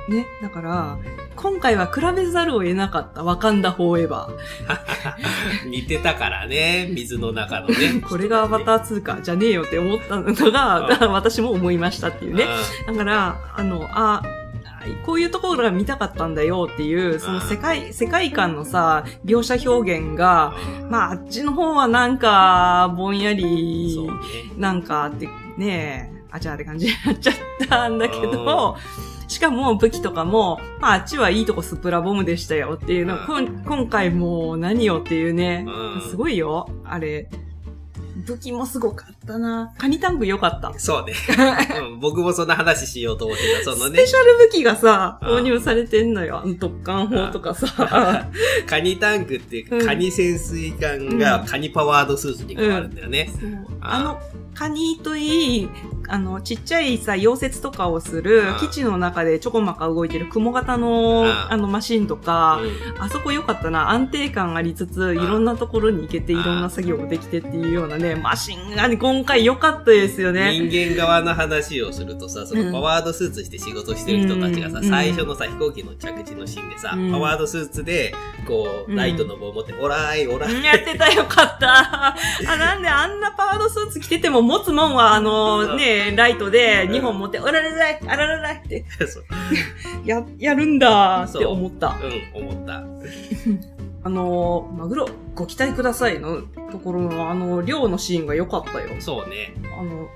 [0.09, 0.97] ね、だから、
[1.35, 4.29] 今回は比べざるを得なかった、ワカンダフォーエバ
[5.65, 8.01] 似てたからね、水の中のねー。
[8.07, 12.47] これがアバター2か、じゃねえよって思ったのが、うん 私も思いましたっていうね。
[12.87, 14.21] だから、あの、あ、
[15.05, 24.07] こういうところが見たかったんだよっていう、その世界、世界観のさ、描写表現が、うんまあ、あっちの方はなんか、ぼんやり。
[24.57, 27.33] なんかって、ねえ、あちゃーって感じになっちゃっ
[27.67, 28.77] たんだけど、
[29.27, 37.29] しかも武器とかも、まあ、あっちはいいとこスプラボムでしたよっていうの、うんこん今回もう何よっていうね、うんすごいよ、あれ。
[38.27, 39.73] 武器もすごかったな。
[39.77, 40.77] カニタンク良かった。
[40.77, 41.13] そうね、
[41.81, 43.71] うん僕もそんな話しようと思ってた。
[43.71, 46.43] そのねスペ、シャル武器がさ、うん投入されてんのよ。
[46.59, 48.27] 特艦砲とかさ。
[48.67, 53.31] カニタンクっていうか、うんカニ潜水艦がカニパワードスーツに変わるんだよね。
[53.79, 54.19] あの、
[54.53, 55.69] カニといい、
[56.07, 63.01] あの、ちっちゃいさ、溶接とかをするうん、基地の中でちょこまか動いてる雲型の、うんあの、マシンとか、うん。
[63.01, 63.89] あそこ良かったな。
[63.91, 70.57] 安定感ありつつ、いろんなところに行けて、いうんろんな作業ができてっていうようなね、マシンがね、今回良かったですよね。
[70.59, 74.89] 人間側の話をするとさ、そのパワードスーツして仕事してる人たちがさ、うん。
[74.89, 77.11] 最初のさ、飛行機の着地のシーンでさ、うん。
[77.11, 78.13] パワードスーツで、
[78.47, 78.95] こう、うん。
[78.95, 80.63] ライトの棒を持って、オラーい、オラーい。
[80.63, 82.15] やってたよかった。
[82.47, 88.85] あ、なんであんなパワードスーツ着てても持つもんは、あの、ね、ライトで2本持って、おらららい、あらららいって、
[90.05, 91.97] や、やるんだって思った。
[92.35, 92.83] うん、思った。
[94.03, 98.89] あの、マグロ、ご期待くださいのところの、あの、漁のシーンが良かったよ。
[98.99, 99.53] そうね。
[99.77, 100.07] あの、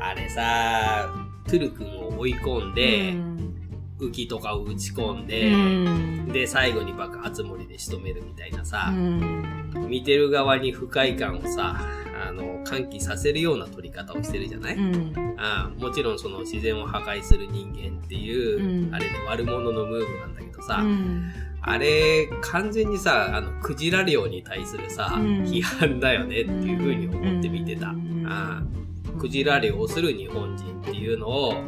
[0.00, 1.14] あれさ、
[1.46, 3.30] トゥル君を追い込んで、うん
[4.00, 6.32] 浮きとかを打ち込んうで、ん。
[6.32, 9.68] で、最後に爆発盛りで仕留めるみたいなうさ、ん。
[9.88, 11.80] 見てる側に不快感をさ、
[12.28, 15.14] あの、喚起させるような撮り方をしてるじゃない、うん。
[15.38, 21.32] ああもちろんその自然を破壊する人間っていう、うんあれで悪者のムーブなんだけどさ、うん。
[21.62, 27.88] あれ、完全にさ、あの、クジラ漁に対するさ、うん批判だよねっていう風に思って見てた。
[27.88, 28.80] うんああ
[29.18, 31.62] クジラ漁をする日本人っていうのを、あの、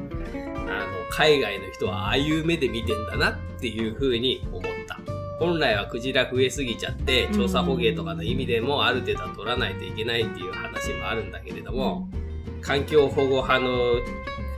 [1.10, 4.71] 海外の人はああいう目で見てんだなっていう風に思った。
[5.42, 12.09] 本来はクジラ増えすぎちゃって、調査捕鯨とかの意味でもある程度は取らないといけないっていう話もあるんだけれども、
[12.61, 13.70] 環境保護派の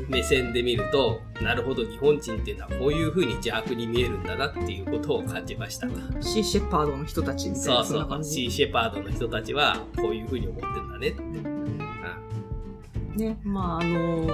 [0.08, 5.88] 目線で見ると、なるほど日本人っていうのはこういう風に邪悪に見えるんだなっていうことを感じました。
[6.20, 7.84] シーシェパードの人たちみたいな。
[7.84, 8.24] そうそう。
[8.24, 11.54] シーシェパードの人たちはこういう風に思ってんだねって。
[13.16, 14.26] ね、まああの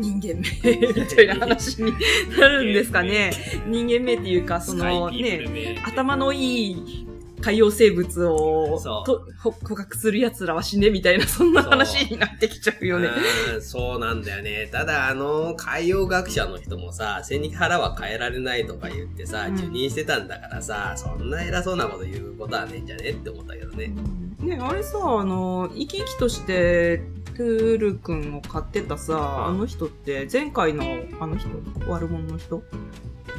[0.00, 1.92] 人間名みたいな話に
[2.38, 3.32] なるんですかね。
[3.66, 7.06] 人間名っていうか、そのね、名頭のいい
[7.40, 13.08] 海洋生物をとほ捕獲する奴らは死ねみたいな、そんな話になってきちゃうよね。
[13.54, 14.68] うんそうなんだよね。
[14.70, 23.92] ただ、あの、海洋学者の人もさ、背に腹は変えられないとか言ってさ、うん受任してたんだからさ、そんな偉そうなこと言うことはねえんじゃねって思ったけどね。
[24.38, 27.02] ね、あれさ、あの、生き生きとして、
[27.40, 30.84] トゥール君を飼ってたさ、あの人って、前回の
[31.20, 31.48] あの人、
[31.88, 32.62] 悪者の人？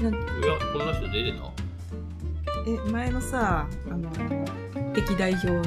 [0.01, 1.53] なんいや、こんな人出てた？
[2.67, 4.09] え、前のさ、あの、
[4.95, 5.61] 敵代表の。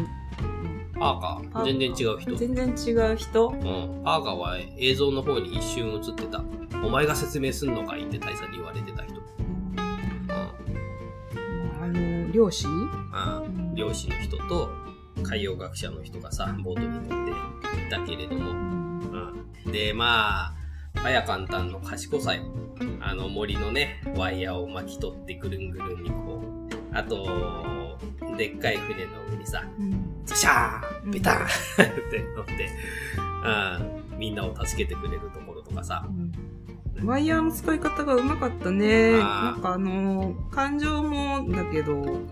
[0.98, 1.64] アーカー？
[1.64, 2.34] 全然違う人。
[2.34, 3.50] 全然違う人？
[3.50, 4.02] うん。
[4.04, 6.42] アーカーは映像の方に一瞬映ってた。
[6.84, 9.14] お前が説明すんのかいって大佐に言われてた人。
[9.14, 9.76] うん。
[11.80, 12.66] あの、漁師？
[13.12, 14.70] ああ漁師の人と
[15.22, 17.30] 海洋学者の人がさ、ボートに乗って
[17.86, 18.50] いたけれども。
[18.50, 19.72] うん。
[19.72, 20.54] で、まあ、
[20.94, 22.42] 早簡単の賢さよ。
[23.00, 26.42] あの森のね、ワイヤーを巻き取ってぐるんぐるんにこ
[26.92, 26.96] う。
[26.96, 27.96] あと、
[28.36, 31.46] でっかい船の上にさ、うんズシャーンベターンっ
[32.10, 32.70] て乗って、
[34.08, 36.06] うん、みんなを助けてくれるところとかさ。
[37.02, 39.12] ワイヤーの使い方がうまかったね。
[39.12, 42.24] なんかあの、感情もだけど、思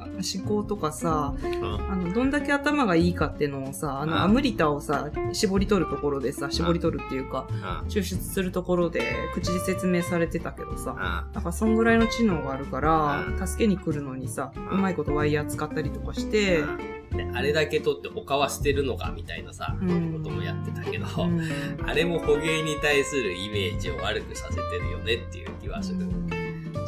[0.46, 1.90] 考とかさ、うん。
[1.90, 7.88] あの、どんだけ頭がいいかってのをさ、あの、アムリタをさ、絞り取るところでさ、絞り取るっていうか、うん。
[7.88, 9.02] 抽出するところで、
[9.34, 14.68] 口で説明されてたけどさ、あなんかそんぐらいの知能があるからう、助けに来るのにさ、ん。
[14.68, 16.62] うまいことワイヤー使ったりとかして、
[17.12, 21.40] であれだけ取って他は捨てるのかみたいなさ、うんこともやってたけど、うん
[21.86, 26.06] あれも捕鯨に対するイメージを悪くさせてるよねっていう気はする。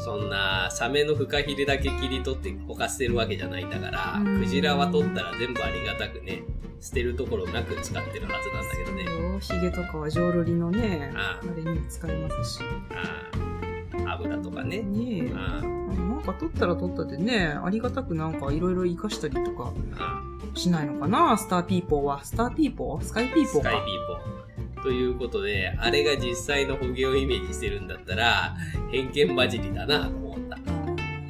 [0.04, 6.42] そんな、サメのフカヒレだけ切り取って他捨てるわけじゃないんだから、うんクジラは取ったら全部ありがたくね、
[6.80, 9.40] 捨てるところなく使ってるはずなんだけどね。
[9.40, 12.60] ヒゲとかは浄瑠璃のね、ああれにも使えますし。
[12.90, 13.63] ああ
[14.06, 14.82] 油とかね。
[14.82, 15.32] ねえ。
[15.34, 20.22] あなんか取ったら取ったでね、ありがたくなんかいろいろ活かしたりとかあ
[20.54, 22.24] しないのかな、 star people は。
[22.24, 23.70] Star people？Sky people か。
[23.70, 23.82] スカイピー
[24.74, 24.82] ポー。
[24.82, 28.54] ということで、あれが実際の捕鯨をイメージしてるんだったら、
[28.90, 30.58] 偏見混じりだなと思った。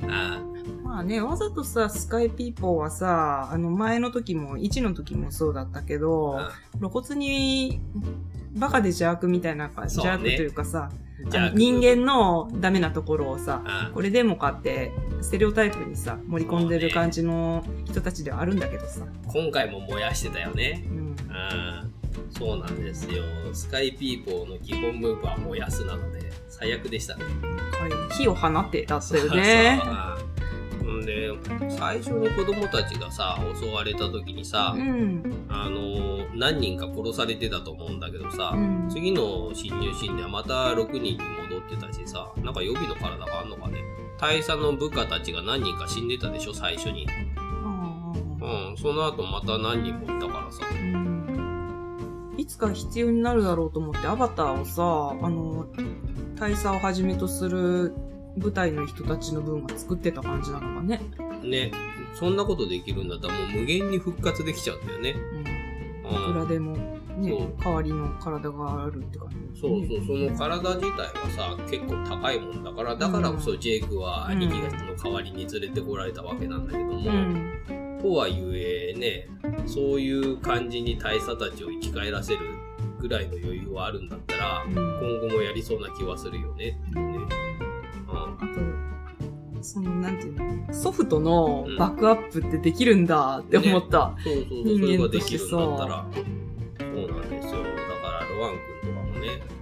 [0.09, 0.41] あ
[0.83, 7.81] まあね、わざとさ、 sky people はさ、あの前の時も、1の時もそうだったけあど、あ露骨に、
[8.57, 10.91] バカで邪悪みたいなね邪悪というかさ、
[11.29, 19.07] じゃあ人間のダメなところをさ、あこれでもかって、ステレオタイプにさ、盛り込んでる感じの人たちではあるんだけどさ。
[19.27, 20.85] 今回も燃やしてたよね。
[20.89, 21.17] うん。
[21.31, 21.95] あー
[22.37, 23.23] そうなんですよ。
[23.53, 27.25] スカイピーポーの基本ムーブは燃やすなので、最悪でしたね。
[27.25, 29.81] はい火を放ってだったよね。
[29.83, 30.24] そうそう
[31.13, 35.47] うんで、最初に子供たちがさ、襲われた時にさ、うん。
[35.49, 43.79] あのー何人か殺されてたと思うんだけどさ、うん次の侵入シーンではまた6人に戻ってたしさ、なんか予備の体があんのかね。
[44.19, 47.07] 大佐の部下たちが何人か死んでたでしょ、最初に。
[48.41, 50.67] うん、その後また何人もいたからさ。
[50.73, 51.15] うん
[52.37, 55.67] いつか必要になるだろうと思ってアバターをさ、あの、
[56.35, 57.95] 大佐をはじめとする
[58.37, 61.01] 舞台の人たちの分は作ってた感じなのかね。
[61.43, 61.73] ね、
[62.15, 65.15] そんなことできるんだったらもう無限に復活できちゃうんだよね。
[65.33, 65.41] うん。
[65.41, 66.49] いくらうん。
[66.49, 66.77] でも、
[67.17, 77.99] ね代わりの体があるって感じ、そうそう、その体自体はさ、結構高いもんだから、だからこそジェイクは兄貴の代わりに連れてこられたわけなんだけども、うん。
[78.03, 79.29] とはいえね、
[79.67, 82.41] そういう感じに大佐たちを生き返らせる
[83.01, 86.79] ぐらいの余裕はあるんだったら、うん今後もやりそうな気はするよね。
[86.91, 87.44] っていうね
[88.45, 88.55] あ
[89.57, 94.15] と、その、なんていうの、ソフトのバックアップってできるんだって思った。
[94.23, 96.07] そうそうそう、人間それができるんとしてさだったら。
[96.13, 97.63] そうなんですよ。
[97.63, 98.53] だから、ロワン
[98.83, 99.54] 君とかもね、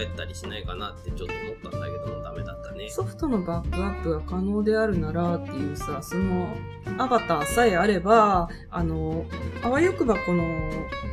[0.00, 2.88] えたりしないかなってちょっと思ったんだけどもダメだったね。
[2.90, 6.48] ソフトのバックアップが可能であるならっていうさ、その
[6.98, 9.24] アバターさえあれば、あの、
[9.62, 10.42] あわよくばこの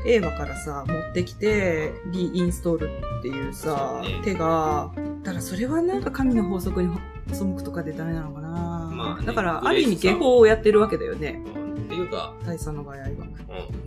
[0.05, 2.89] 映画からさ、持ってきて、リインストール
[3.19, 4.91] っていうさ、ね手が、
[5.23, 6.89] だからそれはなんか神の法則に
[7.31, 8.49] 背くとかでダメなのかな。
[8.49, 11.41] まあねだから、グある意味下法をやってるわけだよね。
[11.55, 13.03] うんっていうか、大佐の場合は。
[13.05, 13.15] うん、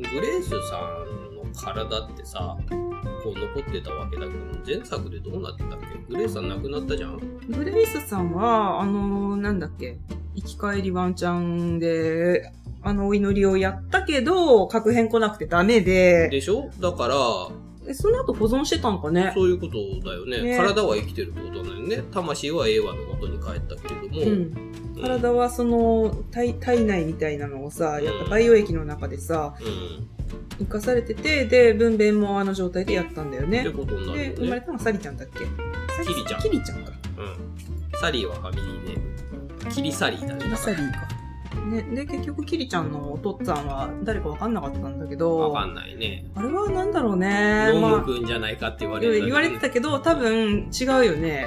[0.03, 1.22] グレースさんの
[1.55, 5.87] 体ってさ、こう残ってたわけだけども、前作でどうなってたっけ？
[6.09, 7.21] グレースさん亡くなったじゃん？
[7.49, 9.99] グレイスさんは、あの、なんだっけ、
[10.35, 12.53] 生き返りワンチャンで、
[12.85, 16.69] あのお祈りをやったけど、確変来なくてダメで、でしょ？
[16.81, 17.17] だから、
[17.89, 19.33] えその後保存してたんかね？
[19.35, 20.43] そういうことだよね。
[20.43, 22.03] ね体は生きてるってことだよね。
[22.13, 24.21] 魂は英和の元に帰ったけれども。
[24.21, 24.73] うん。
[25.01, 30.22] 体はその体、体内みたいなのをさ、やった培養液の中でさ、うん。
[30.59, 33.71] 生かされてて、で、分娩もあの状態でやったんだよねって。
[33.71, 34.35] ことになで、るよね。
[34.39, 35.41] 生まれたのはサリちゃんだっけ？
[36.05, 36.93] キリちゃんキリちゃんか。
[37.19, 37.23] う
[37.97, 37.99] ん。
[37.99, 39.73] サリーはファミリーネーム。
[39.73, 40.43] キリサリーだね。
[40.43, 41.09] キリサリーか。
[41.67, 46.25] ね、で、結局キリちゃんのお父っつぁんは誰かわかんなかったんだけど、わかんないね。
[46.35, 47.71] あれはなんだろうね。
[47.73, 51.47] ノまム君じゃないかって言わあ、れる、言われてたけど、多分違うよね。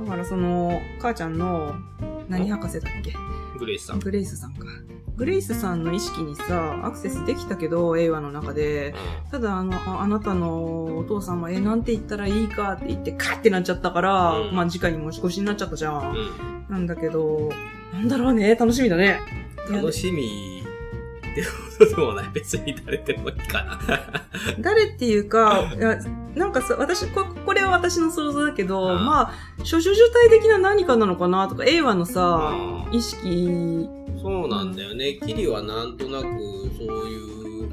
[0.00, 1.74] うだからその、母ちゃんの、
[2.28, 3.12] 何博士だっけ？
[3.12, 3.14] ん。
[3.58, 3.98] グレイスさん。
[3.98, 4.66] グレイスさんか。
[5.16, 8.94] グレイスさんの意識にさ、アクセスできたけど、映画の中で、
[9.30, 16.14] ただあの、ああなたのお父さんは、え、なんて言ったらいいかって言って、カッてなっちゃったから、うんまあ、次回に持ち越しになっちゃったじゃん。
[16.14, 16.66] うん。
[16.68, 17.50] なんだけど、
[17.92, 19.20] なんだろうね、楽しみだね。
[19.70, 20.53] 楽しみ
[21.34, 22.30] ってことでもない。
[22.32, 23.80] 別に誰でもいいかな。
[24.60, 25.98] 誰っていうか、 いや
[26.34, 29.32] なんかさ、私こ、これは私の想像だけど、うんまあ、
[29.64, 32.52] 諸々受体的な何かなのかなとか、映画のさ、
[32.88, 33.88] うん意識、
[34.22, 35.14] そうなんだよね。
[35.14, 37.68] キリはなんとなく、そういう、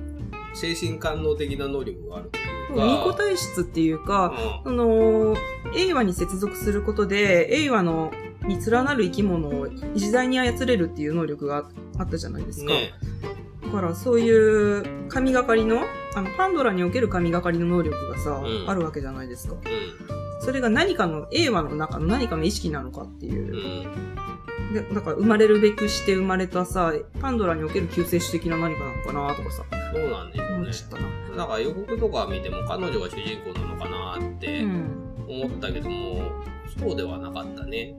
[0.53, 2.41] 精神官能的な能力があるとい
[2.75, 2.85] うか。
[2.85, 4.33] 二個体質っていうか、
[4.65, 5.35] うその、
[5.75, 8.11] 映画に接続することで、映画の、
[8.43, 11.69] に連なる生き物を自在に操れるっていう能力が
[11.99, 12.65] あったじゃないですか。
[12.65, 13.41] んねだ
[13.71, 15.81] から、そういう神がかりの、
[16.15, 19.55] あの、パンドラにおける神がかりの能力がさ、うんあるわけじゃないですか。
[19.55, 23.53] うそれが何かの、映画の中の何かの意識なのかっていう。
[23.53, 23.55] ん。
[23.55, 24.73] うん。
[24.73, 30.71] で、だから生まれるべくして生まれたさ、パンドラにおける救世主的な何かなのかなとかさ、そうなんですよね思っ。
[30.71, 31.37] ちゃったな。
[31.37, 35.01] だから予告とか見ても彼女が主人公なのかなってうん。
[35.27, 36.31] 思ったけども、
[36.79, 37.95] そうではなかったね。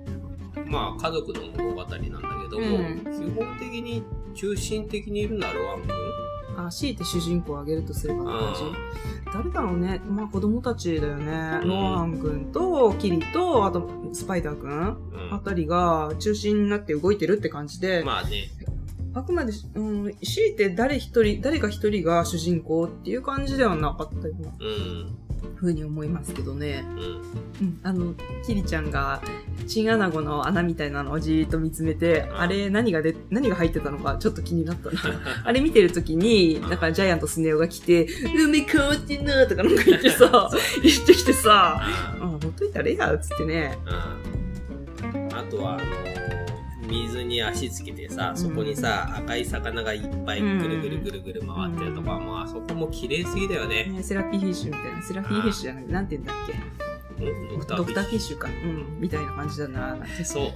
[0.66, 2.06] まあ家族の物語なんだけ
[2.50, 4.02] ども、うん基本的に
[4.34, 6.66] 中心的にいるのはロアン君。
[6.66, 9.32] あ、強いて主人公を挙げるとすればって感じ？
[9.32, 10.00] 誰だろうね。
[10.06, 11.60] まあ子供たちだよね。
[11.62, 18.50] うんロアン君と、キリと、あとスパイダー君うんあたりが中心になって動いてるって感じで、まあね、
[19.14, 25.16] あくまで、うん、強いて誰一人、誰か一人が主人公っていう感じではなかったようなうん、
[25.56, 26.84] 風に思いますけどね。
[27.60, 27.66] うん。
[27.66, 29.22] うん、あの、キリちゃんが、
[29.66, 35.00] チンアナゴの穴みたいなのをじーっと見つめて、うんあれ何がで、何が入ってたのかちょっと気になったな。
[35.44, 40.50] あれ見てるときに、だからジャイアントスネ夫が来て、海変わってんなとかなんか言ってさ、
[40.82, 43.78] 言ってきてさ、ああ、ほっといたらええや、つってね。
[43.86, 44.32] うん
[45.34, 46.11] あとは、あの
[46.92, 53.86] 水に足つけてさ、そこにさ、赤い魚がいっぱいぐるぐるぐるぐる回ってるとか、まあそこも綺麗すぎだよね。
[53.86, 55.02] ねセラピーフィッシュみたいな。
[55.02, 56.52] セラピーフィッシュじゃなくて、なんて言うんだっけ？
[56.52, 58.48] うんドクターフィッシュか。
[58.48, 59.96] うん、みたいな感じだな。
[60.24, 60.50] そう。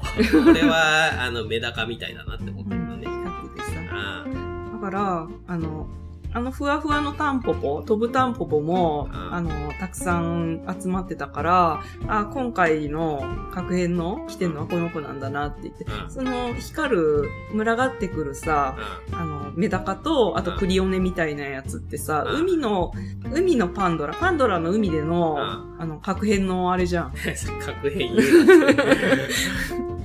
[0.44, 3.06] これは、あの、メダカみたいだなって思ったけどうん、ね。
[3.06, 3.70] 光っててさ。
[3.92, 4.24] あ
[4.72, 5.88] だから、あの、
[6.36, 9.34] あのふわふわのタンポポ、飛ぶタンポポも、うん。
[9.34, 16.10] あの、たくさん集まってたから、あ、今回の確変の来てるのはこの子なんだなって言って、うん。
[16.10, 18.76] その光る、群がってくるさ、
[19.12, 22.40] あの、メダカと、あとクリオネみたいなやつってさ、うん。
[22.42, 22.92] 海の、
[23.32, 27.12] 海のパンドラ、パンドラの海での、うあの、確変のあれじゃん。
[27.64, 28.74] 確変言うな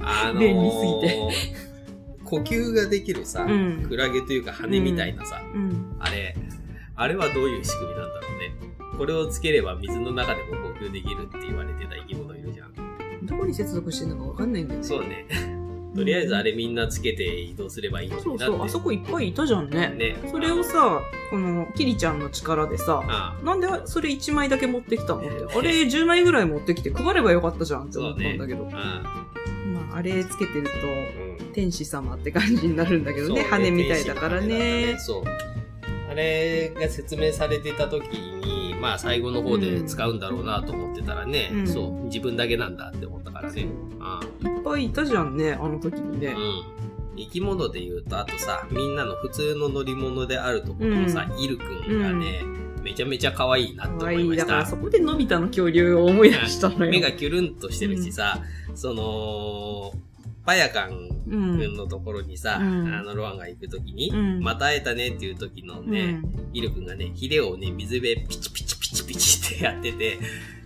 [0.03, 1.70] あのー、便利すぎて
[2.31, 5.97] 呼吸ができるさ、うんクラゲというか羽みたいなさ、うん。
[5.99, 6.33] あれ、
[6.95, 8.97] あれはどういう仕組みなんだろうね。
[8.97, 13.25] これをつければ水の中でも呼吸できるって言われてた生き物いるじゃん。
[13.25, 14.87] どこに接続してるのかわかんないんだよね。
[14.87, 15.27] そうね。
[15.93, 18.45] とりあえずあれみんなつけて移動すればいいのになって。
[18.45, 19.89] そうそう、あそこいっぱいいたじゃんね。
[19.89, 20.15] ね。
[20.31, 25.29] それをさ、この、キリちゃんの力でさ、あなんでそれ1枚だけ持ってきたのって。
[25.53, 28.69] あれ10枚ぐらい持ってきて配ればよかったじゃんって思ったんだけど。
[28.71, 29.50] あ、まあ、
[29.93, 31.53] あれつけてると、うん。
[31.53, 33.41] 天使様って感じになるんだけどね。
[33.41, 34.47] そう羽みたいだからね。
[34.47, 35.51] 天使の羽だったそう。
[36.11, 43.67] あれが説明されてた時に、まあ最後の方で使うんだろうなと思ってたらね、うんそう、自分だけなんだって思ったからね。
[44.01, 46.35] あいっぱいいたじゃんね、あの時にね。
[46.37, 46.81] うん。
[47.17, 52.41] 生き物で言うと、あとさ、みんなの普通の乗り物であるところのさ、イルくんがね、
[52.83, 54.17] めちゃめちゃ可愛いなとかわいい。
[54.23, 54.75] 思いましただからそ。
[54.75, 56.91] こでのび太の恐竜を思い出したのよ。
[56.91, 58.41] 目がキュルンとしてるしさ、
[58.75, 59.93] その、
[60.45, 61.59] パヤカンうん。
[61.59, 70.17] 君のところにさ、うんあの、ロアンが行くときに、うんまた会えたねっていう時のうね、んイル君がね、ヒレをね、水辺ピチピチピチピチってやってて、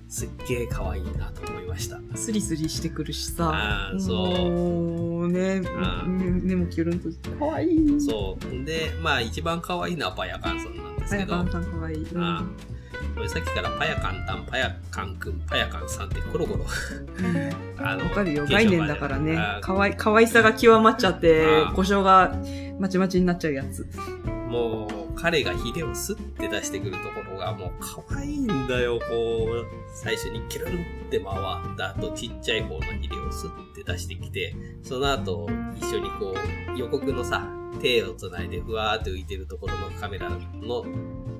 [0.08, 2.00] すっげえ可愛いなと思いました。
[2.16, 3.52] スリスリしてくるしさ。
[3.54, 5.62] あーそうね、
[6.42, 7.30] 目もキュルンとして。
[7.32, 8.00] かわいい。
[8.00, 8.66] そう。
[8.66, 11.98] で、まあ一番可愛いのはパヤカンさんなんですけど、さやかんさんかわいい。
[12.04, 12.48] うんあ
[13.14, 16.66] これさっきからパヤカンタン、パヤカンくん、パヤカンさんってコロコロ、
[17.78, 18.46] あの、わかるよ。
[18.46, 19.60] 概念だからねあ。
[19.62, 22.36] かわい、かわいさが極まっちゃってあ、故障が
[22.80, 23.88] まちまちになっちゃうやつ。
[24.48, 29.66] もう、彼がヒレをスッて出してくるところがもう可愛いんだよ、こう。
[29.94, 31.34] 最初にキュルンって回
[31.74, 36.36] った後、ちっちゃい方のヒレをスッて出してきて、その後、一緒にこ
[36.76, 37.48] う、予告のさ、
[37.82, 40.86] 手を繋いでふわーって浮いてるところのカメラの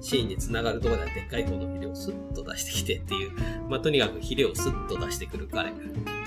[0.02, 3.32] シーンに繋がるところででっかい方のヒレをスッと出してきてっていう。
[3.70, 5.72] まあ、とにかくヒレをスッと出してくる彼。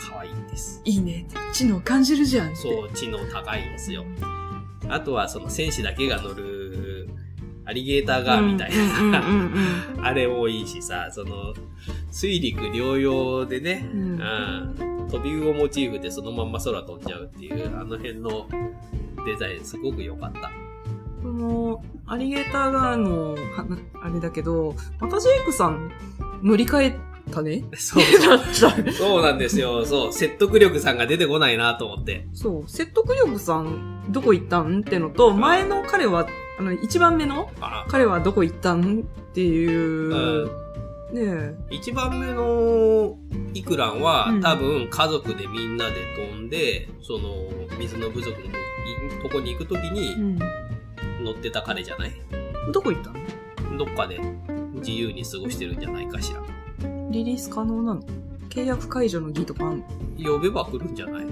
[0.09, 0.81] 可愛いんです。
[0.85, 1.27] いいね。
[1.53, 2.57] 知能感じるじゃんって。
[2.57, 4.05] そう、知能高いんですよ。
[4.89, 7.09] あとはその戦士だけが乗る
[7.69, 8.71] アリゲーターガーみたい
[9.11, 9.23] な、
[10.03, 11.53] あれもいいしさ、その、
[12.11, 18.49] 水陸両用でね、うんうん、飛び魚モチーフでそのまんま空飛んじゃうっていう、あの辺の
[19.27, 20.51] デザインすごく良かった。
[21.23, 23.38] この、アリゲーターガーの、は
[24.02, 25.92] あれだけど、またジェイクさん、
[26.42, 26.98] 乗り換え
[27.30, 27.64] たね？
[27.76, 28.92] そう なっちゃう。
[28.92, 29.84] そうなんですよ。
[29.84, 32.26] そう、説得力さんが出てこないなと思って。
[32.32, 34.80] そう、説得力さん、どこ行ったん？
[34.80, 36.26] ってのと、前の彼は、
[36.59, 39.00] あの、一番目のあ彼はどこ行ったん？
[39.00, 40.46] っていう、
[41.12, 41.54] ねえ。
[41.70, 43.16] 一番目の
[43.54, 44.40] イクランは、うん。
[44.40, 47.48] 多分家族でみんなで飛んで、その
[47.78, 48.50] 水の部族のい
[49.22, 50.38] とこに行くときにうん。
[51.23, 52.12] 乗ってた彼じゃない？
[52.73, 53.79] どこ行ったの？
[53.79, 54.21] どっかで
[54.75, 56.43] 自由に過ごしてるんじゃないかしら。
[57.11, 58.03] リリース可能なの？
[58.49, 59.85] 契約解除の儀とかあんの？
[60.33, 61.25] 呼べば来るんじゃない？
[61.25, 61.27] う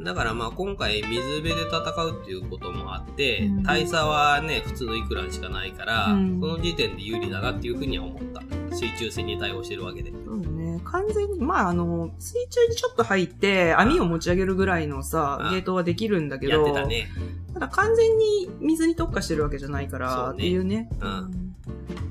[0.00, 0.04] ん。
[0.04, 3.62] だからまあ今回水辺で戦うっていうこともあって、うん。
[3.62, 6.40] 大差はね、普通のイクランしかないから、うん。
[6.40, 8.42] その時点で有利だなっていうふうには思った。
[8.74, 10.10] 水中戦に対応してるわけで。
[10.10, 10.48] そうだ
[10.78, 10.82] ね。
[10.84, 17.08] 完全に、まあ、あの、水中にちょっと入って、網を持ち上げるぐらいのさう、んゲートはできるんだけやど、たね。
[17.54, 20.88] ただ完全に水に特化してるわけじゃないから、ねっていうね。
[21.00, 21.54] うん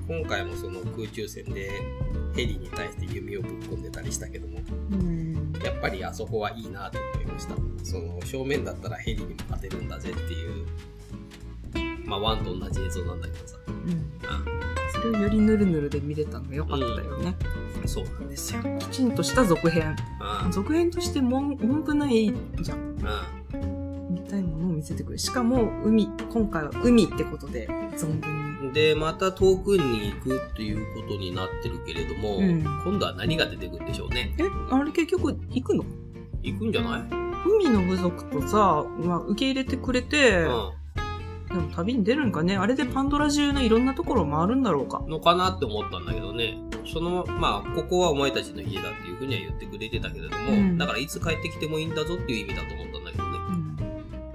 [0.07, 1.69] 今回もその空中戦で
[2.33, 4.59] ヘリに対して弓をぶっ込んでたりしたけども、
[4.91, 5.53] うん。
[5.61, 7.55] やっぱりあそこはいいなと思いました。
[7.83, 10.65] その正面だったらヘリにも勝てるんだぜっていう、
[12.05, 13.57] まあワンと同じ映像なんだけどさ。
[13.67, 14.11] うん。
[14.93, 17.35] それをよりヌルヌルで見れたのが良かったよね。
[17.57, 18.61] うん、そうなんですよ。
[18.79, 19.95] きちんとした続編。
[20.45, 20.51] うん。
[20.51, 22.77] 続編としてもん文句ないじゃん。
[23.53, 24.13] うん。
[24.13, 25.17] 見たいものを見せてくれ。
[25.17, 28.73] しかも、海、今回は海ってことで、存分に。
[28.73, 34.35] で、また遠くに行くっていうことになってるけれども、うん今度は何が出てくるんでしょうね。
[34.37, 35.85] え、あれ結局行くの？
[36.41, 37.03] 行くんじゃない？
[37.45, 40.45] 海の部族とさ、まあ、受け入れてくれて、
[41.47, 45.09] でも旅に出るんかねあれでパンドラ中のいろんなところを回るんだろうかうん。
[45.09, 46.57] のかなって思ったんだけどね。
[46.91, 53.29] その、まあ、ここはお前たちの家だっていうふうには言ってくれてたけれども、うんだからいつ帰ってきてもいいんだぞっていう意味だと思ったんだけどね。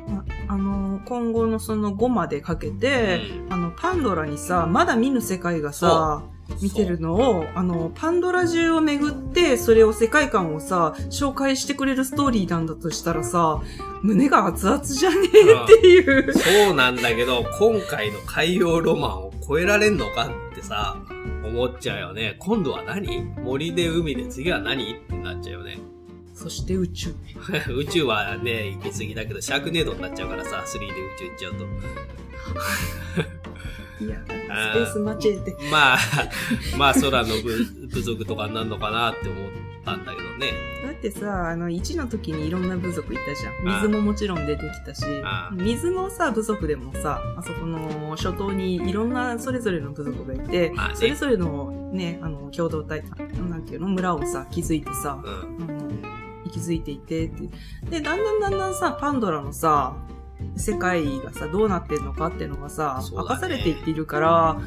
[0.09, 0.17] うん。
[0.19, 6.23] ああの、今後のその5までかけて、うんあの、パンドラにさ、まだ見ぬ世界がさ、
[6.61, 13.61] 見てるのを、あの、パンドラ中を巡って、それを世界観をさ、紹介してくれるストーリーなんだとしたらさ、
[14.03, 15.65] 胸が熱々じゃねえ？
[15.65, 16.33] っていう。
[16.35, 20.97] そうなんだけど、今回の海洋ロマンを超えられんのかってさ、
[21.45, 22.37] 思っちゃうよね。
[22.39, 23.23] 今度は何？
[23.43, 24.95] 森で海で次は何？
[24.95, 25.79] ってなっちゃうよね。
[26.35, 27.15] そして宇宙。
[27.77, 30.89] 宇宙はね、行き過ぎだけど、シャークネードになっちゃうからさ、3で宇
[31.19, 31.67] 宙行っちゃうと。
[34.01, 35.57] いや、スペあーースマチェって。
[35.71, 35.99] まあ、
[36.77, 39.51] まあ空の部部族とかになるのかなって思っ
[39.85, 40.53] たんだけどね。
[40.85, 43.83] だってさ、あの、1の時にいろんな部族いたじゃあん。
[43.83, 53.03] 水ももちろん出てきたしあ、水のさ、部族でもさ、あそこの諸島にいろんなそれぞれの部族がいてまあね、それぞれのね、あの、共同体、
[53.49, 55.63] なんていうの、村をさ、築いてさ、うん。
[55.63, 55.91] あの、
[56.47, 57.49] 息づいていてって。
[57.91, 59.95] で、だんだんだんだんさ、パンドラのさ、
[60.57, 64.61] 世界がさ、どうなってんのかっていうのがさ、ね明かされていっているから、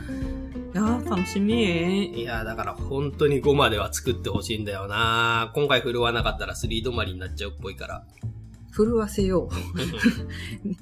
[0.73, 2.19] いやー、楽しみ。
[2.21, 8.03] いや、だから本当に5までは作ってほしいんだよな今回振るわなかったら3止まりになっちゃうっぽいから。
[8.75, 9.47] 震わせよ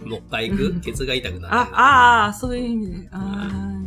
[0.04, 0.10] う。
[0.10, 0.80] もう一回行く？
[0.82, 1.56] ケツが痛くなる。
[1.56, 3.10] あ、あーそういう意味で。
[3.12, 3.83] あーうん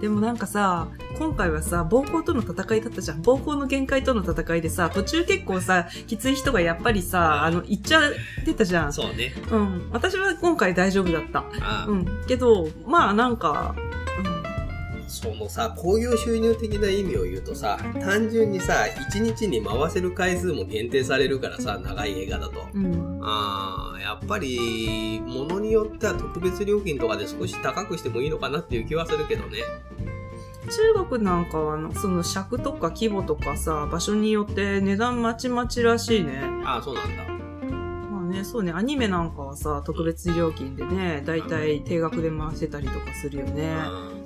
[0.00, 3.22] でもなんかさ、今回はさ、暴行との戦いだったじゃん。
[3.22, 8.12] 暴行の限界との戦いでさ、途中結構さ、きつい人がやっぱりさ、あの、行っちゃっ
[8.44, 8.92] てたじゃん。
[8.92, 9.32] そうね。
[9.50, 9.90] うん。
[9.92, 11.44] 私は今回大丈夫だった。
[11.60, 12.06] あうん。
[12.26, 13.74] けど、まあなんか、
[15.20, 22.66] そのさ、興行収入的な意味を言うとさ、単純にさ、1日に回せる回数も限定されるからさ、長い映画だと。
[22.72, 23.20] うん。
[23.22, 29.58] あーやっぱり、ものによっては特別料金とかで少し高くしてもいいのかなっていう気はするけどね。
[30.70, 36.40] 中国なんかはその尺とか規模とかさ、場所によって値段まちまちらしいね。
[36.64, 37.24] ああ、そうなんだ。
[38.10, 43.74] まあね、そうね、アニメなんかはさ、特別料金でね、だいたい定額で回せたりとかするよね。
[43.74, 44.19] なん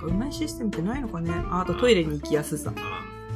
[0.00, 1.32] かうまいシステムってないのかね？
[1.50, 2.72] ああとトイレに行きやすさ。
[2.74, 2.80] うん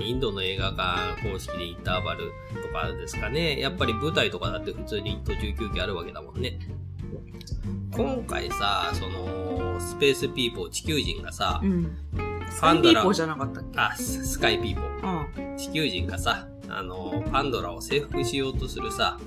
[0.00, 3.60] インドの映画館公式でインターバルとかですかね。
[3.60, 6.58] やっぱり舞台とかだって普通に途中休憩あるわけだもんね。
[7.92, 11.96] 今回さ、その、スペースピーポー、地球人がさう、ん。
[12.60, 13.78] パンドラピーポーじゃなかったっけ？
[13.78, 15.50] あ、ススカイピーポー。
[15.50, 15.56] うん。
[15.56, 19.20] 地球人がさ、あの、パンドラを征服しようとするさ、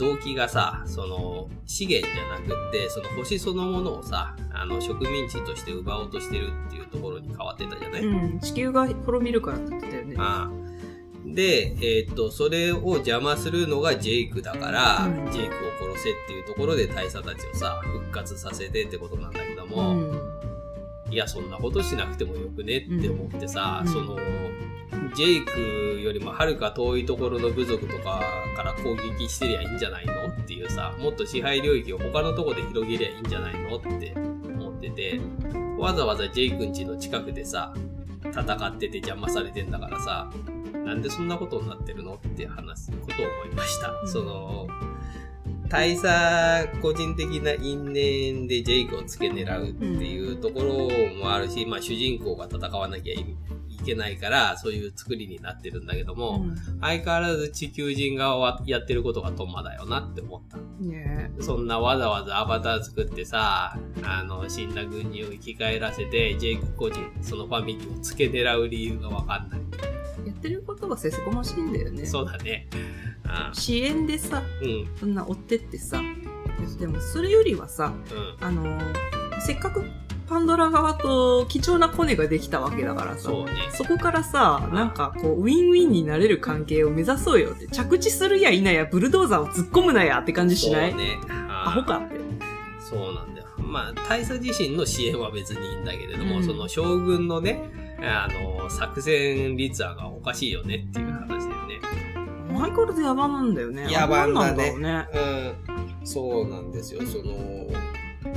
[0.00, 8.40] 動機がさ、その、資源じゃなくって、その星そのものをさ、あの、植民地として奪おうとしてるっていうところに変わってたじゃない、うん。
[8.40, 10.16] 地球が滅びるからって言ってたよね。
[10.18, 10.60] ああ
[11.26, 20.20] で、えーっと、それを邪魔するのがジェイクだから、うんジェイクを殺せっていうところで大佐たちをさ、復活させてってことなんだけどうも、ん。
[21.10, 24.16] いや、そんなことしなくてもよくねって思ってさ、うんその、
[25.14, 28.22] ジェイクよりもはるか遠いところの部族とか
[28.56, 30.28] から攻撃してりゃいいんじゃないの？
[30.28, 33.76] っていうさ、もっと支配領域を他のとこで広げりゃいいんじゃないの？
[33.76, 35.20] って思ってて、
[35.78, 37.74] わざわざジェイクんちの近くでさ、
[38.24, 40.30] 戦ってて邪魔されてんだからさ、
[40.84, 42.14] なんでそんなことになってるの？
[42.14, 43.90] って話すことを思いました。
[43.90, 44.08] うん。
[44.08, 44.68] その、
[45.68, 53.24] 大佐個人的な因縁でジェイクを付け狙うっていうところもあるし、まあ主人公が戦わなきゃい
[53.82, 56.44] けないから、そういう作りになってるんだけども、
[56.80, 60.58] 相変わらず地球人側はやってることがトンマだよなって思った。
[60.58, 60.88] うん。
[60.88, 69.60] ねそんなわざわざアバター作ってさ、あの、死んだ軍人を生き返らせて、ジェイク個人、そのファミリーを付け狙う理由がわかんない。
[70.24, 70.28] え。
[70.28, 72.04] やってることがせせこましいんだよね。
[72.06, 72.68] そうだね。
[73.24, 76.00] あ支援でさ、うん、そんな追ってってさ。
[76.78, 77.92] でも、それよりはさ、
[78.40, 78.46] うん。
[78.46, 78.78] あの、
[79.40, 79.84] せっかく
[80.30, 83.22] パンドラ側と貴重なコネができたわけだからさ。
[83.22, 83.52] そうね。
[83.72, 91.18] そこからさ、なんかこう、ウィンウィンになれる関係を目指そうよって、着地するや否や、ブルドーザーを突っ込むなやって感じしない、そうね。
[91.28, 92.20] アホかって。
[92.78, 93.48] そうなんだよ。
[93.58, 101.80] まあ、大佐自身の支援は別にいいんだけれども、うんその将軍のね、あの、作戦立案がおかしいよねっていう話だよね。
[102.52, 103.82] マイカルで野蛮なんだよね。
[103.82, 105.08] 野蛮だねなんだろうね。
[106.00, 107.02] うん、そうなんですよ。
[107.02, 107.66] その、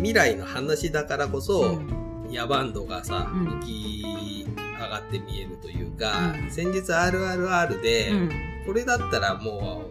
[0.04, 1.82] 未来の話だからこそ、
[2.28, 8.30] 野蛮度がさ、うん浮き上がって見えるというか、うん先日 RRR で、うん。
[8.68, 9.86] これだったらも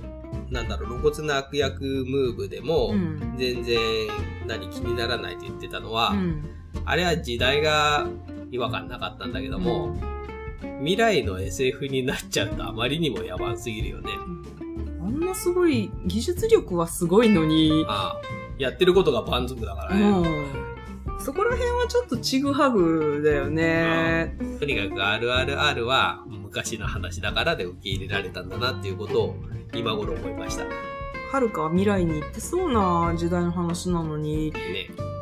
[0.51, 3.35] う、なんだろう、露骨な悪役ムーブでも、うん。
[3.39, 3.79] 全然
[4.47, 6.45] 何気にならないって言ってたのは、うん。
[6.85, 8.07] あれは時代が
[8.51, 9.97] 違和感なかったんだけども、
[10.81, 14.11] 未来の SF になっちゃうとあまりにも野蛮すぎるよね。
[15.01, 20.11] あんなすごい、技術力はすごいのに、ああやってることが蛮族だからうね。
[20.11, 20.63] ん。
[21.21, 24.37] そこら辺はちょっとちぐはぐだよね。
[24.59, 29.37] とにかく RRR は昔の話だからで受け入れられたんだなっていうことを
[29.75, 30.65] 今頃思いました。
[30.65, 30.71] ね。
[31.33, 34.53] はるかは未来に行ってそうな時代の話なのに、
[34.97, 35.13] うん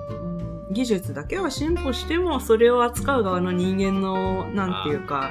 [0.73, 5.31] 技術だけは進歩しても、それを扱う側の人間の、なんていうか、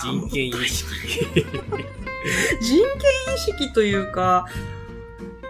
[0.00, 0.88] 人権意識。
[2.60, 4.46] 人権意識というか、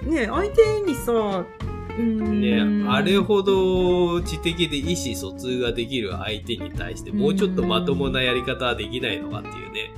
[0.02, 9.90] ね、相手にさ、うーんね、あれほど知的で意思疎通ができる相手に対してもうちょっとまともなやり方はできないのかっていうね。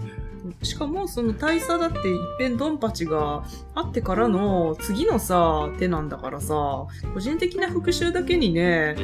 [0.63, 3.45] しかも、その大佐だって一遍ドンパチが
[3.75, 8.97] あってからの次のさ、手なんだからさ、個人的な復讐だけにね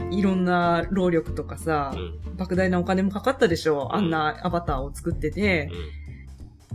[0.00, 0.14] う、ん。
[0.14, 2.36] いろんな労力とかさ、うん。
[2.36, 3.94] 莫大なお金もかかったでしょ。
[3.94, 5.70] あんなアバターを作ってて。
[5.72, 6.07] うん。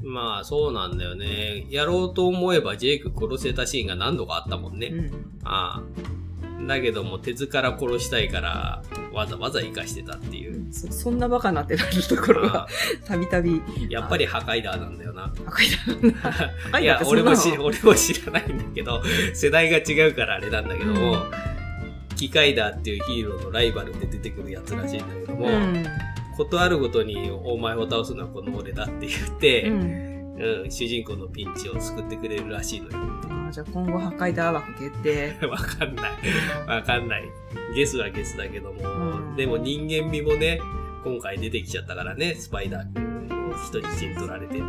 [0.03, 1.65] まあ、そうなんだよね。
[1.69, 4.87] やろうと思えばジェイク殺せたシーンが何度かあったもんね。
[4.87, 5.11] うん。
[5.43, 6.67] ああ。
[6.67, 10.73] だけども、鉄から殺したいから、わざわざ生かしてたっていう。
[10.73, 12.67] そそんなバカなってなるところがあ、
[13.05, 13.61] たびたび。
[13.65, 15.33] あやっぱり破壊ダーなんだよな。
[15.45, 15.77] 赤いだ。
[16.69, 19.01] 赤いいやだって、そんなの俺も知、俺も知らないんだけど、
[19.33, 21.53] 世代が違うからあれなんだけども、うん
[22.15, 25.85] 機械だっていうヒーローのライバルで出てくるやつらしいんだけども、うん。
[26.35, 29.81] ことあるごとにお前を倒すのはこの俺だって言って、うん。
[29.81, 30.13] うん
[30.69, 32.97] 主人公のピンチを救ってくれるらしいのよ。
[33.29, 35.37] あーじゃあ今後破壊だ枠決定。
[35.45, 36.11] わかんない。
[36.67, 37.23] わかんない。
[37.75, 40.59] ゲスはゲスだけども、うんでも人間味もね、
[41.03, 44.63] 今回出てきちゃったからね、スパイダー君を人質に取られてって。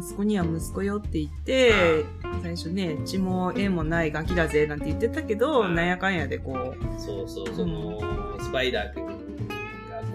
[0.00, 2.04] 息子には息子よって言って、
[2.42, 8.00] 最初ね、血も縁もないガキだぜなんて言ってたけど、うんなんやかんやでこう、そうそう、その、
[8.40, 9.17] スパイダー君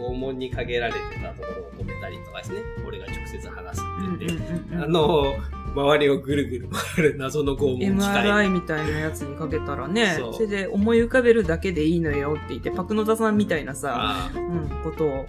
[0.04, 5.36] 拷問にかけられてたところを止めたりとかしてね、俺が直接話すうんって言って、うんうんあの、
[5.76, 8.26] 周りをぐるぐる回る謎の拷問機械。
[8.26, 10.20] MRI みたいなやつにかけたらね。
[10.34, 15.26] それで思い浮かべるだけでいいのよって言って、パクノタさんみたいなさ、あうん、ことを。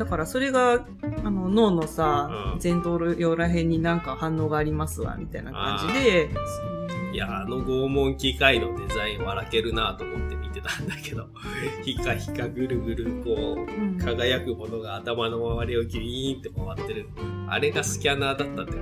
[0.00, 0.86] うんだからそれが、
[1.24, 6.30] あの、脳のさう、ん前頭葉ら辺になんか反応がありますわ、みたいな感じで。
[6.34, 11.26] あいや、あの拷問機械のデザイン笑けるなと思って見てたんだけど、
[11.82, 17.08] ヒカヒカぐるぐるこう、うん輝くものが頭の周りをギリーンって回ってる。
[17.48, 18.78] あれがスキャナーだったってこ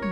[0.00, 0.05] と？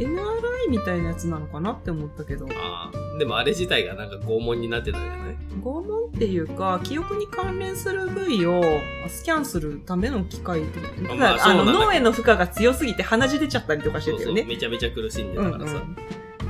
[0.00, 5.36] MRI みたいなやつなのかなって思ったけど、ああでもあれ自体がなんか拷問になってたんじゃない？
[5.62, 8.62] 拷問っていうか、記憶に関連する部位を
[9.08, 14.44] スキャンするための機械ってことあまああの、脳への負荷が強すぎて鼻血出ちゃったりとかしてたよね。
[14.44, 15.82] めちゃめちゃ苦しんでうんたからさ、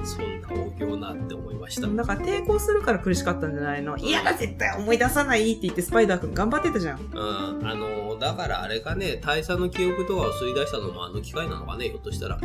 [0.05, 1.87] そんな大行なって思いました。
[1.89, 1.97] うん。
[1.97, 3.97] だから抵抗するから苦しかったんじゃないの？
[3.97, 7.01] 嫌だ絶対思い出さないって言ってスパイダーくん頑張ってたじゃん。
[7.01, 7.03] う
[7.63, 7.67] ん。
[7.69, 12.39] あの、だからあれかね、大佐の記憶とかを吸い出したのもあの機械なのかね、ひょっとしたら。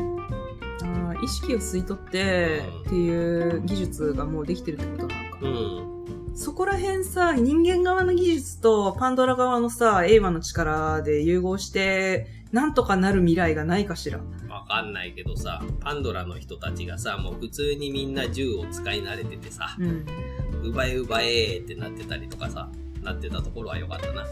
[1.24, 5.40] 意識を吸い取ってうんっていう技術がもうできてるってことなのか。
[5.42, 5.96] うん。
[6.36, 14.20] そこら辺さ、人間側の技術とパンドラ側のさ、エイマの力で融合して、なんとかなる未来がないかしら。
[14.50, 20.06] わかんないけどさ、パンドラの人たちがさ、もう普通にみんな銃を使い慣れててさ、うん。
[20.64, 22.70] 奪え奪えってなってたりとかさ、
[23.02, 24.26] なってたところは良かったな。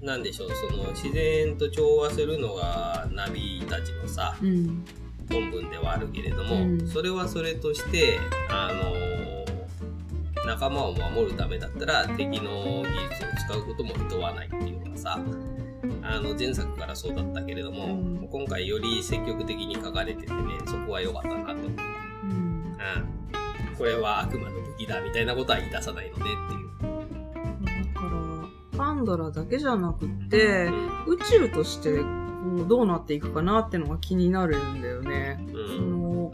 [0.00, 4.84] なんでしょう、その自然と調和するのがナビたちのさ、うん。
[5.32, 8.18] 本文ではあるけれども、うんそれはそれとして、
[8.50, 9.12] あのー
[10.44, 15.20] 仲間を守るためだったら敵の技術を使うことも厭わないっていうのはさ、
[16.02, 21.52] あの前作からそうだったけれども、うん今回より積極的に書かれててね、そこは良かったなと。
[21.52, 21.58] うん。
[21.66, 21.76] うん。
[23.76, 26.71] これは悪魔の武器だみたいなことは言い出さないのねっていう。
[28.76, 30.66] パンドラだけじゃなくって、
[31.06, 32.02] う宇宙として
[32.68, 35.40] どうなっていくかなってのが気になるんだよね。
[35.44, 35.52] ん。
[35.52, 36.02] そうん。
[36.02, 36.32] の、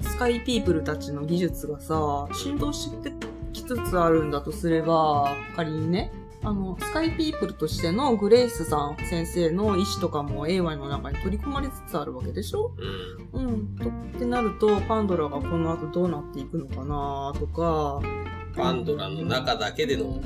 [0.00, 3.12] スカイピープルたちの技術がさ、振動して
[3.52, 6.12] きつつあるんだとすれば、仮にね、
[6.42, 12.72] あの、スカイピープルとしてのグレイスさん先生の意思とかも AY の中に取り込まれつつあるわけでしょ？
[13.32, 13.46] うん。
[13.48, 13.76] うん。
[13.76, 18.00] とってなると、パンドラがこの後どうなっていくのかなとか、
[18.54, 20.20] パンドラの中だけでの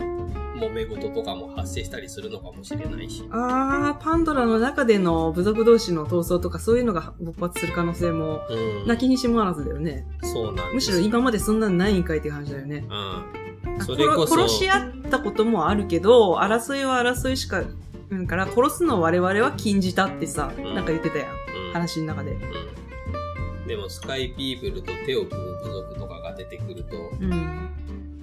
[0.61, 3.25] 揉め事とかも発生したりするのかもしれないし。
[3.31, 8.87] あー、パンドラの中での部族同士の闘争とかそういうのが勃発する可能性も、うん。
[8.87, 10.07] なきにしもあらずだよね。
[10.23, 12.85] そうなんむしろ今までそんなんないんかいって感じだよね。
[12.89, 12.93] うん。
[12.93, 17.63] あそれこそ殺殺し合ったこともあるけど、争いは争いしか、
[18.11, 21.29] うんから、殺すのを我々は禁じたってさ、うんなんか言ってたやん。
[21.29, 21.41] うん
[21.73, 22.33] 話の中で。
[22.33, 23.67] うん。
[23.67, 27.71] でも、スカイピープルと手を組む部族とかが出てくると、うん。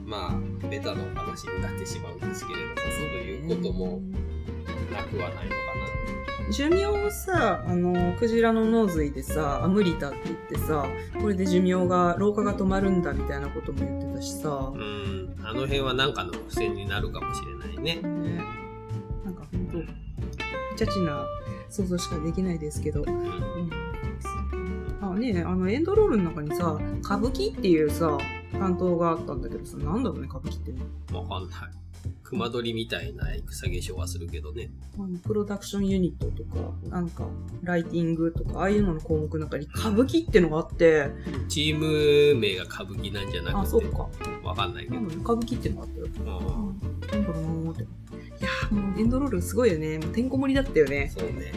[0.08, 4.02] まあ、ベタなお話になってしまうんですけれども、そういうことも
[4.90, 5.68] なくはないのか
[6.50, 10.86] 寿命をさ、あの、クジラの脳髄でさ、あ、無理だって言ってさ、
[11.20, 15.36] これで寿命が、老化が止まるんだみたいなことも言ってたしさな。、うん。
[15.44, 18.02] あの辺はなんかの伏線になるかもしれないね。
[18.02, 18.44] ね、
[19.26, 19.78] なんかほんと、
[20.78, 21.26] チャチな
[21.70, 23.87] 想像しかできないですけど、うん。
[25.14, 28.18] ね、あのエンドロールの中にさ、歌舞伎っていうさ、
[28.54, 30.82] 担当があったんだけどさ、なんだろうね、歌舞伎ってね。
[31.12, 31.60] わかんない。
[32.24, 34.70] 熊取みたいな草化粧はするけどね。
[34.98, 37.26] あのプロダクションユニットとか、なんか、
[37.64, 41.10] ライティングとか、ああいうのの項目の中に歌舞伎ってのがあって、
[41.48, 43.60] チーム名が歌舞伎なんじゃなくて。
[43.62, 44.10] あ、そうか。
[44.44, 44.96] わかんないけど。
[44.96, 46.06] なんだろう歌舞伎ってのがあったよ。
[46.06, 47.84] うんなんだろうなーって。
[47.84, 47.86] い
[48.42, 49.98] やーもうエンドロールすごいよね。
[50.00, 51.12] もうてんこ盛りだったよね。
[51.18, 51.54] そうね。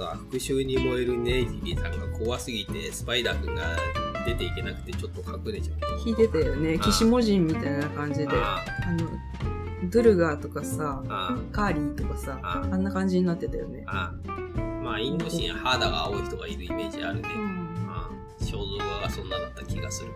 [0.00, 3.76] あとは復讐に燃えるネイジリーさんが怖すぎて、スパイダー君が
[4.24, 5.80] 出ていけなくてちょっと隠れちゃう。
[6.02, 6.78] 弾いてたよね。
[6.78, 8.28] 騎士文人みたいな感じで。
[8.32, 9.10] ああの、
[9.90, 13.84] ドゥルガーとかさ、あ、カーリーとかさ、ああんな感じになってたよね。
[13.84, 17.28] まあ、インド人は肌が青い人がいるイメージあるね。
[17.36, 17.60] うん
[18.40, 20.10] 肖像画がそんなだった気がする。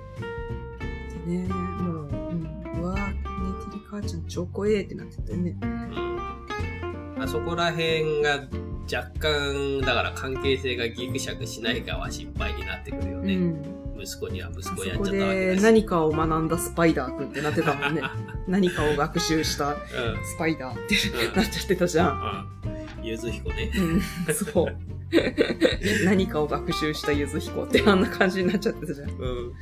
[1.26, 5.56] ねもう、うん、うわー、ネイティリ母ちゃん超怖えってなってたよね。
[5.60, 7.22] うん。
[7.22, 8.48] あそこら辺が
[8.92, 13.34] 若干、だから関係性がギクシャクしないかは心配になってくるよね。
[13.34, 13.84] うん。
[14.02, 15.62] 息子には息子やっちゃったわけだし。
[15.62, 18.02] 何かを学んだスパイダーくんってなってたもんね。
[18.46, 19.76] 何かを学習したうん。
[20.24, 22.48] スパイダーってうんなっちゃってたじゃん。
[22.64, 23.06] うん。
[23.06, 23.70] ゆずひこね。
[23.76, 24.76] うん、そう。
[26.04, 29.10] 何かを学習したゆずひこってあんな感じになっちゃってたじゃん。
[29.10, 29.52] うん。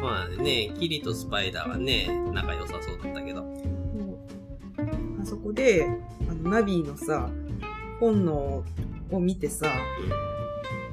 [0.00, 3.44] まあね、キリとスパイダーはね、仲良さそうだったけど。
[5.20, 5.86] あそこで、
[6.28, 7.30] あの、ナビーのさ、
[8.00, 8.64] 本能
[9.10, 9.66] を見てさ、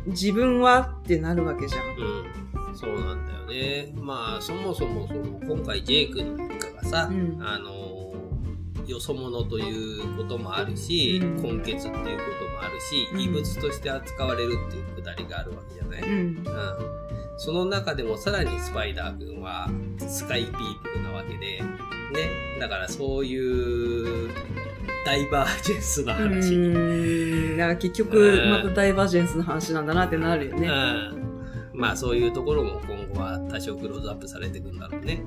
[0.05, 1.81] 自分はってなるわけじゃん。
[2.69, 2.75] うん。
[2.75, 3.93] そうなんだよね。
[3.95, 7.97] まあ、そもそもその、今回ジェイ君なんかがさ、うんあのー
[8.87, 11.97] よそ者ということもあるし、うん根血っていうことも
[12.61, 16.09] あるし、うん異物として扱われるっていうくだりがあるわけじゃない、うん。
[16.09, 16.43] うん
[17.39, 22.59] その中でもさらにスパイダー君はスカイピープルなわけで、ね。
[22.59, 24.29] だからそういう
[25.05, 26.53] ダイバージェンスのう話。
[26.53, 27.57] ーん。
[27.57, 30.67] だから結局、うんまたダイバージェンスの話なんだなってなるよね。
[30.67, 31.27] うん。
[31.73, 35.23] まあそういうところも今後は多少クローズアップされていくんだろうね。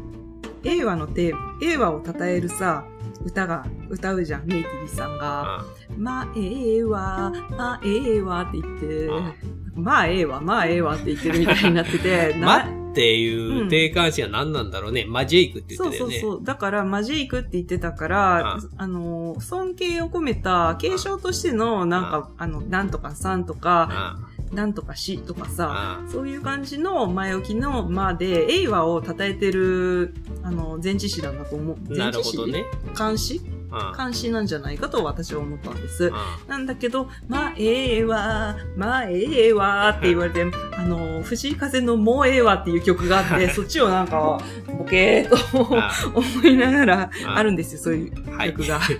[0.64, 2.84] 映画のテーマ、映画を称えるさ、
[3.24, 5.64] 歌が、歌うじゃん、メイティビさんが。
[5.96, 15.04] まあ、ええわ、まあ、ええわって言ってうん、まあ、ええわ、まあ、ええわって言ってるみたいになってて、ま なっていう定冠詞は何なんだろうね。
[15.06, 16.18] マジェイクって言そうってたよね。
[16.18, 16.44] そうそう。
[16.44, 24.18] だから、マジークって言ってたから、うあの、尊敬を込めた、継承としての、なんか、あの、なんとかさんとか、
[24.53, 31.76] なんとかしとかさ、そういう感じの前置きのまで、映画を称えてる、あの、前置詞なんだと思う。
[31.88, 32.64] 前置詞ね。
[32.96, 33.40] 監視？
[33.72, 36.08] うん監視なんじゃないかと私は思ったんですう。
[36.10, 36.12] ん
[36.48, 40.44] なんだけど、まあ、ええわ、まあ、ええわって言われて、
[40.76, 48.50] あの、藤井風のもうええわっていう曲があって、 そっちをなんか、ボケーっと思いながら、うんあるんですよ、そういうはい。
[48.52, 48.78] 曲が。
[48.80, 48.94] はい。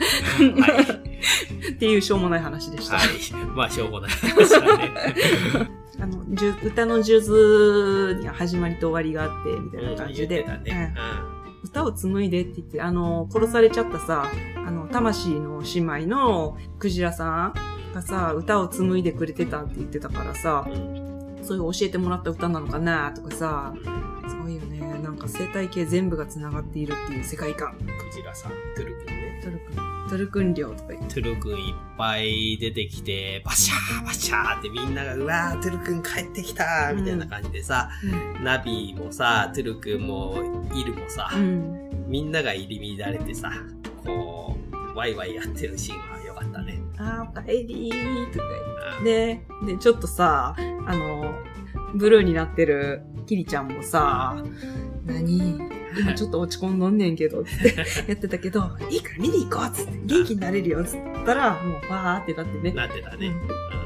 [1.71, 2.97] っていうしょうもない話でした。
[2.97, 3.09] はい。
[3.55, 4.93] まあ、しょうもない話だね。
[6.03, 10.47] あの、じゅ歌の数珠には始まりと終わりがあって、みたいな感じで。
[11.63, 17.55] 歌を紡いでって言って、あの、殺されちゃったさ、あの、魂の姉妹のクジラさん
[17.95, 21.01] がさ、歌を紡いでくれてたって言ってたからさ、うん
[21.43, 23.75] そういう教えてもらった歌なのかなとかさ、
[24.29, 24.79] すごいよね。
[25.03, 27.75] なんか生態系全部が繋がっているっていう世界観。
[27.75, 27.85] ク
[28.15, 29.41] ジラさん、トゥル君ね。
[29.43, 30.99] トルクン、トルクン寮とか言。
[31.09, 37.89] トゥル君いっぱい出てきて、バシャーバシャーってみんなが、うわー、トゥル君帰ってきたみたいな感じでさ、
[38.43, 41.91] ナビもさ、トゥル君も、イルもさ、うん。
[42.09, 43.53] みんなが入り乱れてさ、
[44.05, 46.81] こう、ワイワイやってるシーンは良かったね。
[46.99, 48.45] あー、おかえりーとか
[48.99, 49.67] うん言って。
[49.67, 50.57] で、で、ちょっとさ、
[50.87, 51.35] あの、
[51.95, 54.43] ブルーになってるキリちゃんもさ、
[55.05, 55.80] 何？
[55.99, 57.75] 今ちょっと落ち込んどんねんけど、つって
[58.09, 58.61] やってたけど、
[58.91, 62.73] いいから見に行こうつって、元気になれるよ、つったら、もう、わーってなってね。
[62.73, 63.27] なってたね。
[63.27, 63.81] うんうん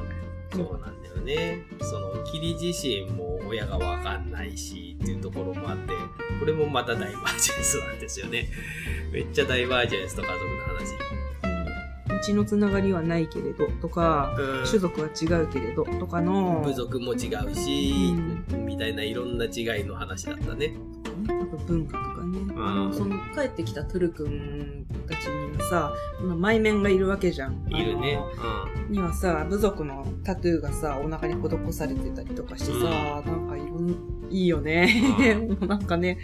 [0.55, 1.67] そうなんだよね。
[1.81, 5.89] その、キリ自身も親がわかんないしっていうところもあって、
[6.39, 8.49] これもまたダイバージェンスなんですよね。
[9.13, 10.95] めっちゃダイバージェンスと家族の話。
[12.17, 18.15] うちのつながりはないけれど、とか、うん種族は違うけれど、とかの、部族も違うし、
[18.53, 20.75] うみたいないろんな違いの話だったね。
[21.25, 22.39] 文化とかね。
[22.57, 25.44] あの、その、帰ってきたトゥル君たちには
[25.75, 27.67] さ、この前面がいるわけじゃん。
[27.69, 28.21] いるね。
[28.39, 28.89] あの。
[28.89, 35.03] にはさ、部族のタトゥーがさ、お腹に施されてたりとかしてさ、なんかいろん、いいよね。
[35.67, 36.19] なんかね。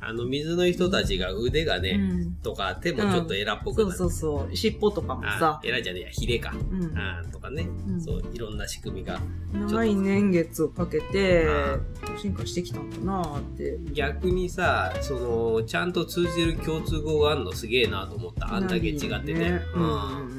[0.00, 3.98] あの、水の人たちが腕がね、うんとか手もちょっとエラっぽくそうなる。
[3.98, 4.56] そうそう。
[4.56, 6.52] 尻尾とかもあさ、エラじゃねえや、ヒレか。
[6.70, 9.18] うんあとかね、うんそう、いろんな仕組みが。
[9.52, 13.78] 長い年月をかけてう、進化してきたんだなーって。
[13.92, 18.54] 逆にさ、その、ちゃんと通じる共通語があるのすげえなと思った。
[18.54, 19.34] あんだけ違ってて。
[19.34, 20.34] ねううんんうん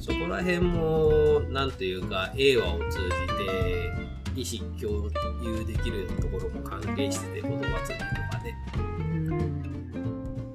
[0.00, 3.92] そこら辺も、なんというか、映画を通じて、
[4.36, 5.10] 意思共
[5.42, 8.56] 有できるところも関係してて、言葉通じとかね。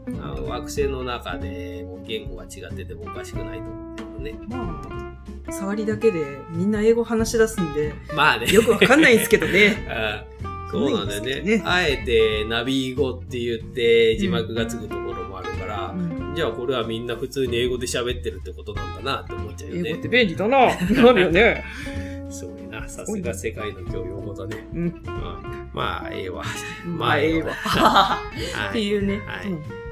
[0.07, 0.19] うん。
[0.23, 4.39] あの惑星の中でも言語が違っててもおかしくないと思うけどね。
[4.47, 4.81] ま
[5.47, 8.47] あ、触りだけでみんな英語話し出すんで、まあね。
[8.51, 10.25] よくわかんないんですけどね。
[10.47, 11.41] うんそうなんだよね。
[11.57, 15.32] ねあえてナビ語って言って字幕がつくところも
[16.35, 20.07] じゃあこれはみんな普通に英語で喋ってるってことなんだなって思っちゃうよね英語って。
[20.09, 20.65] 便利だな。
[20.65, 21.63] なるよね。
[22.29, 22.87] すごいな。
[22.89, 24.67] さすが世界の教養語だね。
[24.73, 24.79] うん。
[24.79, 25.03] うん
[25.73, 26.43] まあ、ええわ。
[26.85, 27.53] まあ、ええわ。
[27.53, 28.21] は
[28.69, 29.21] っていうね。
[29.25, 29.82] はいうん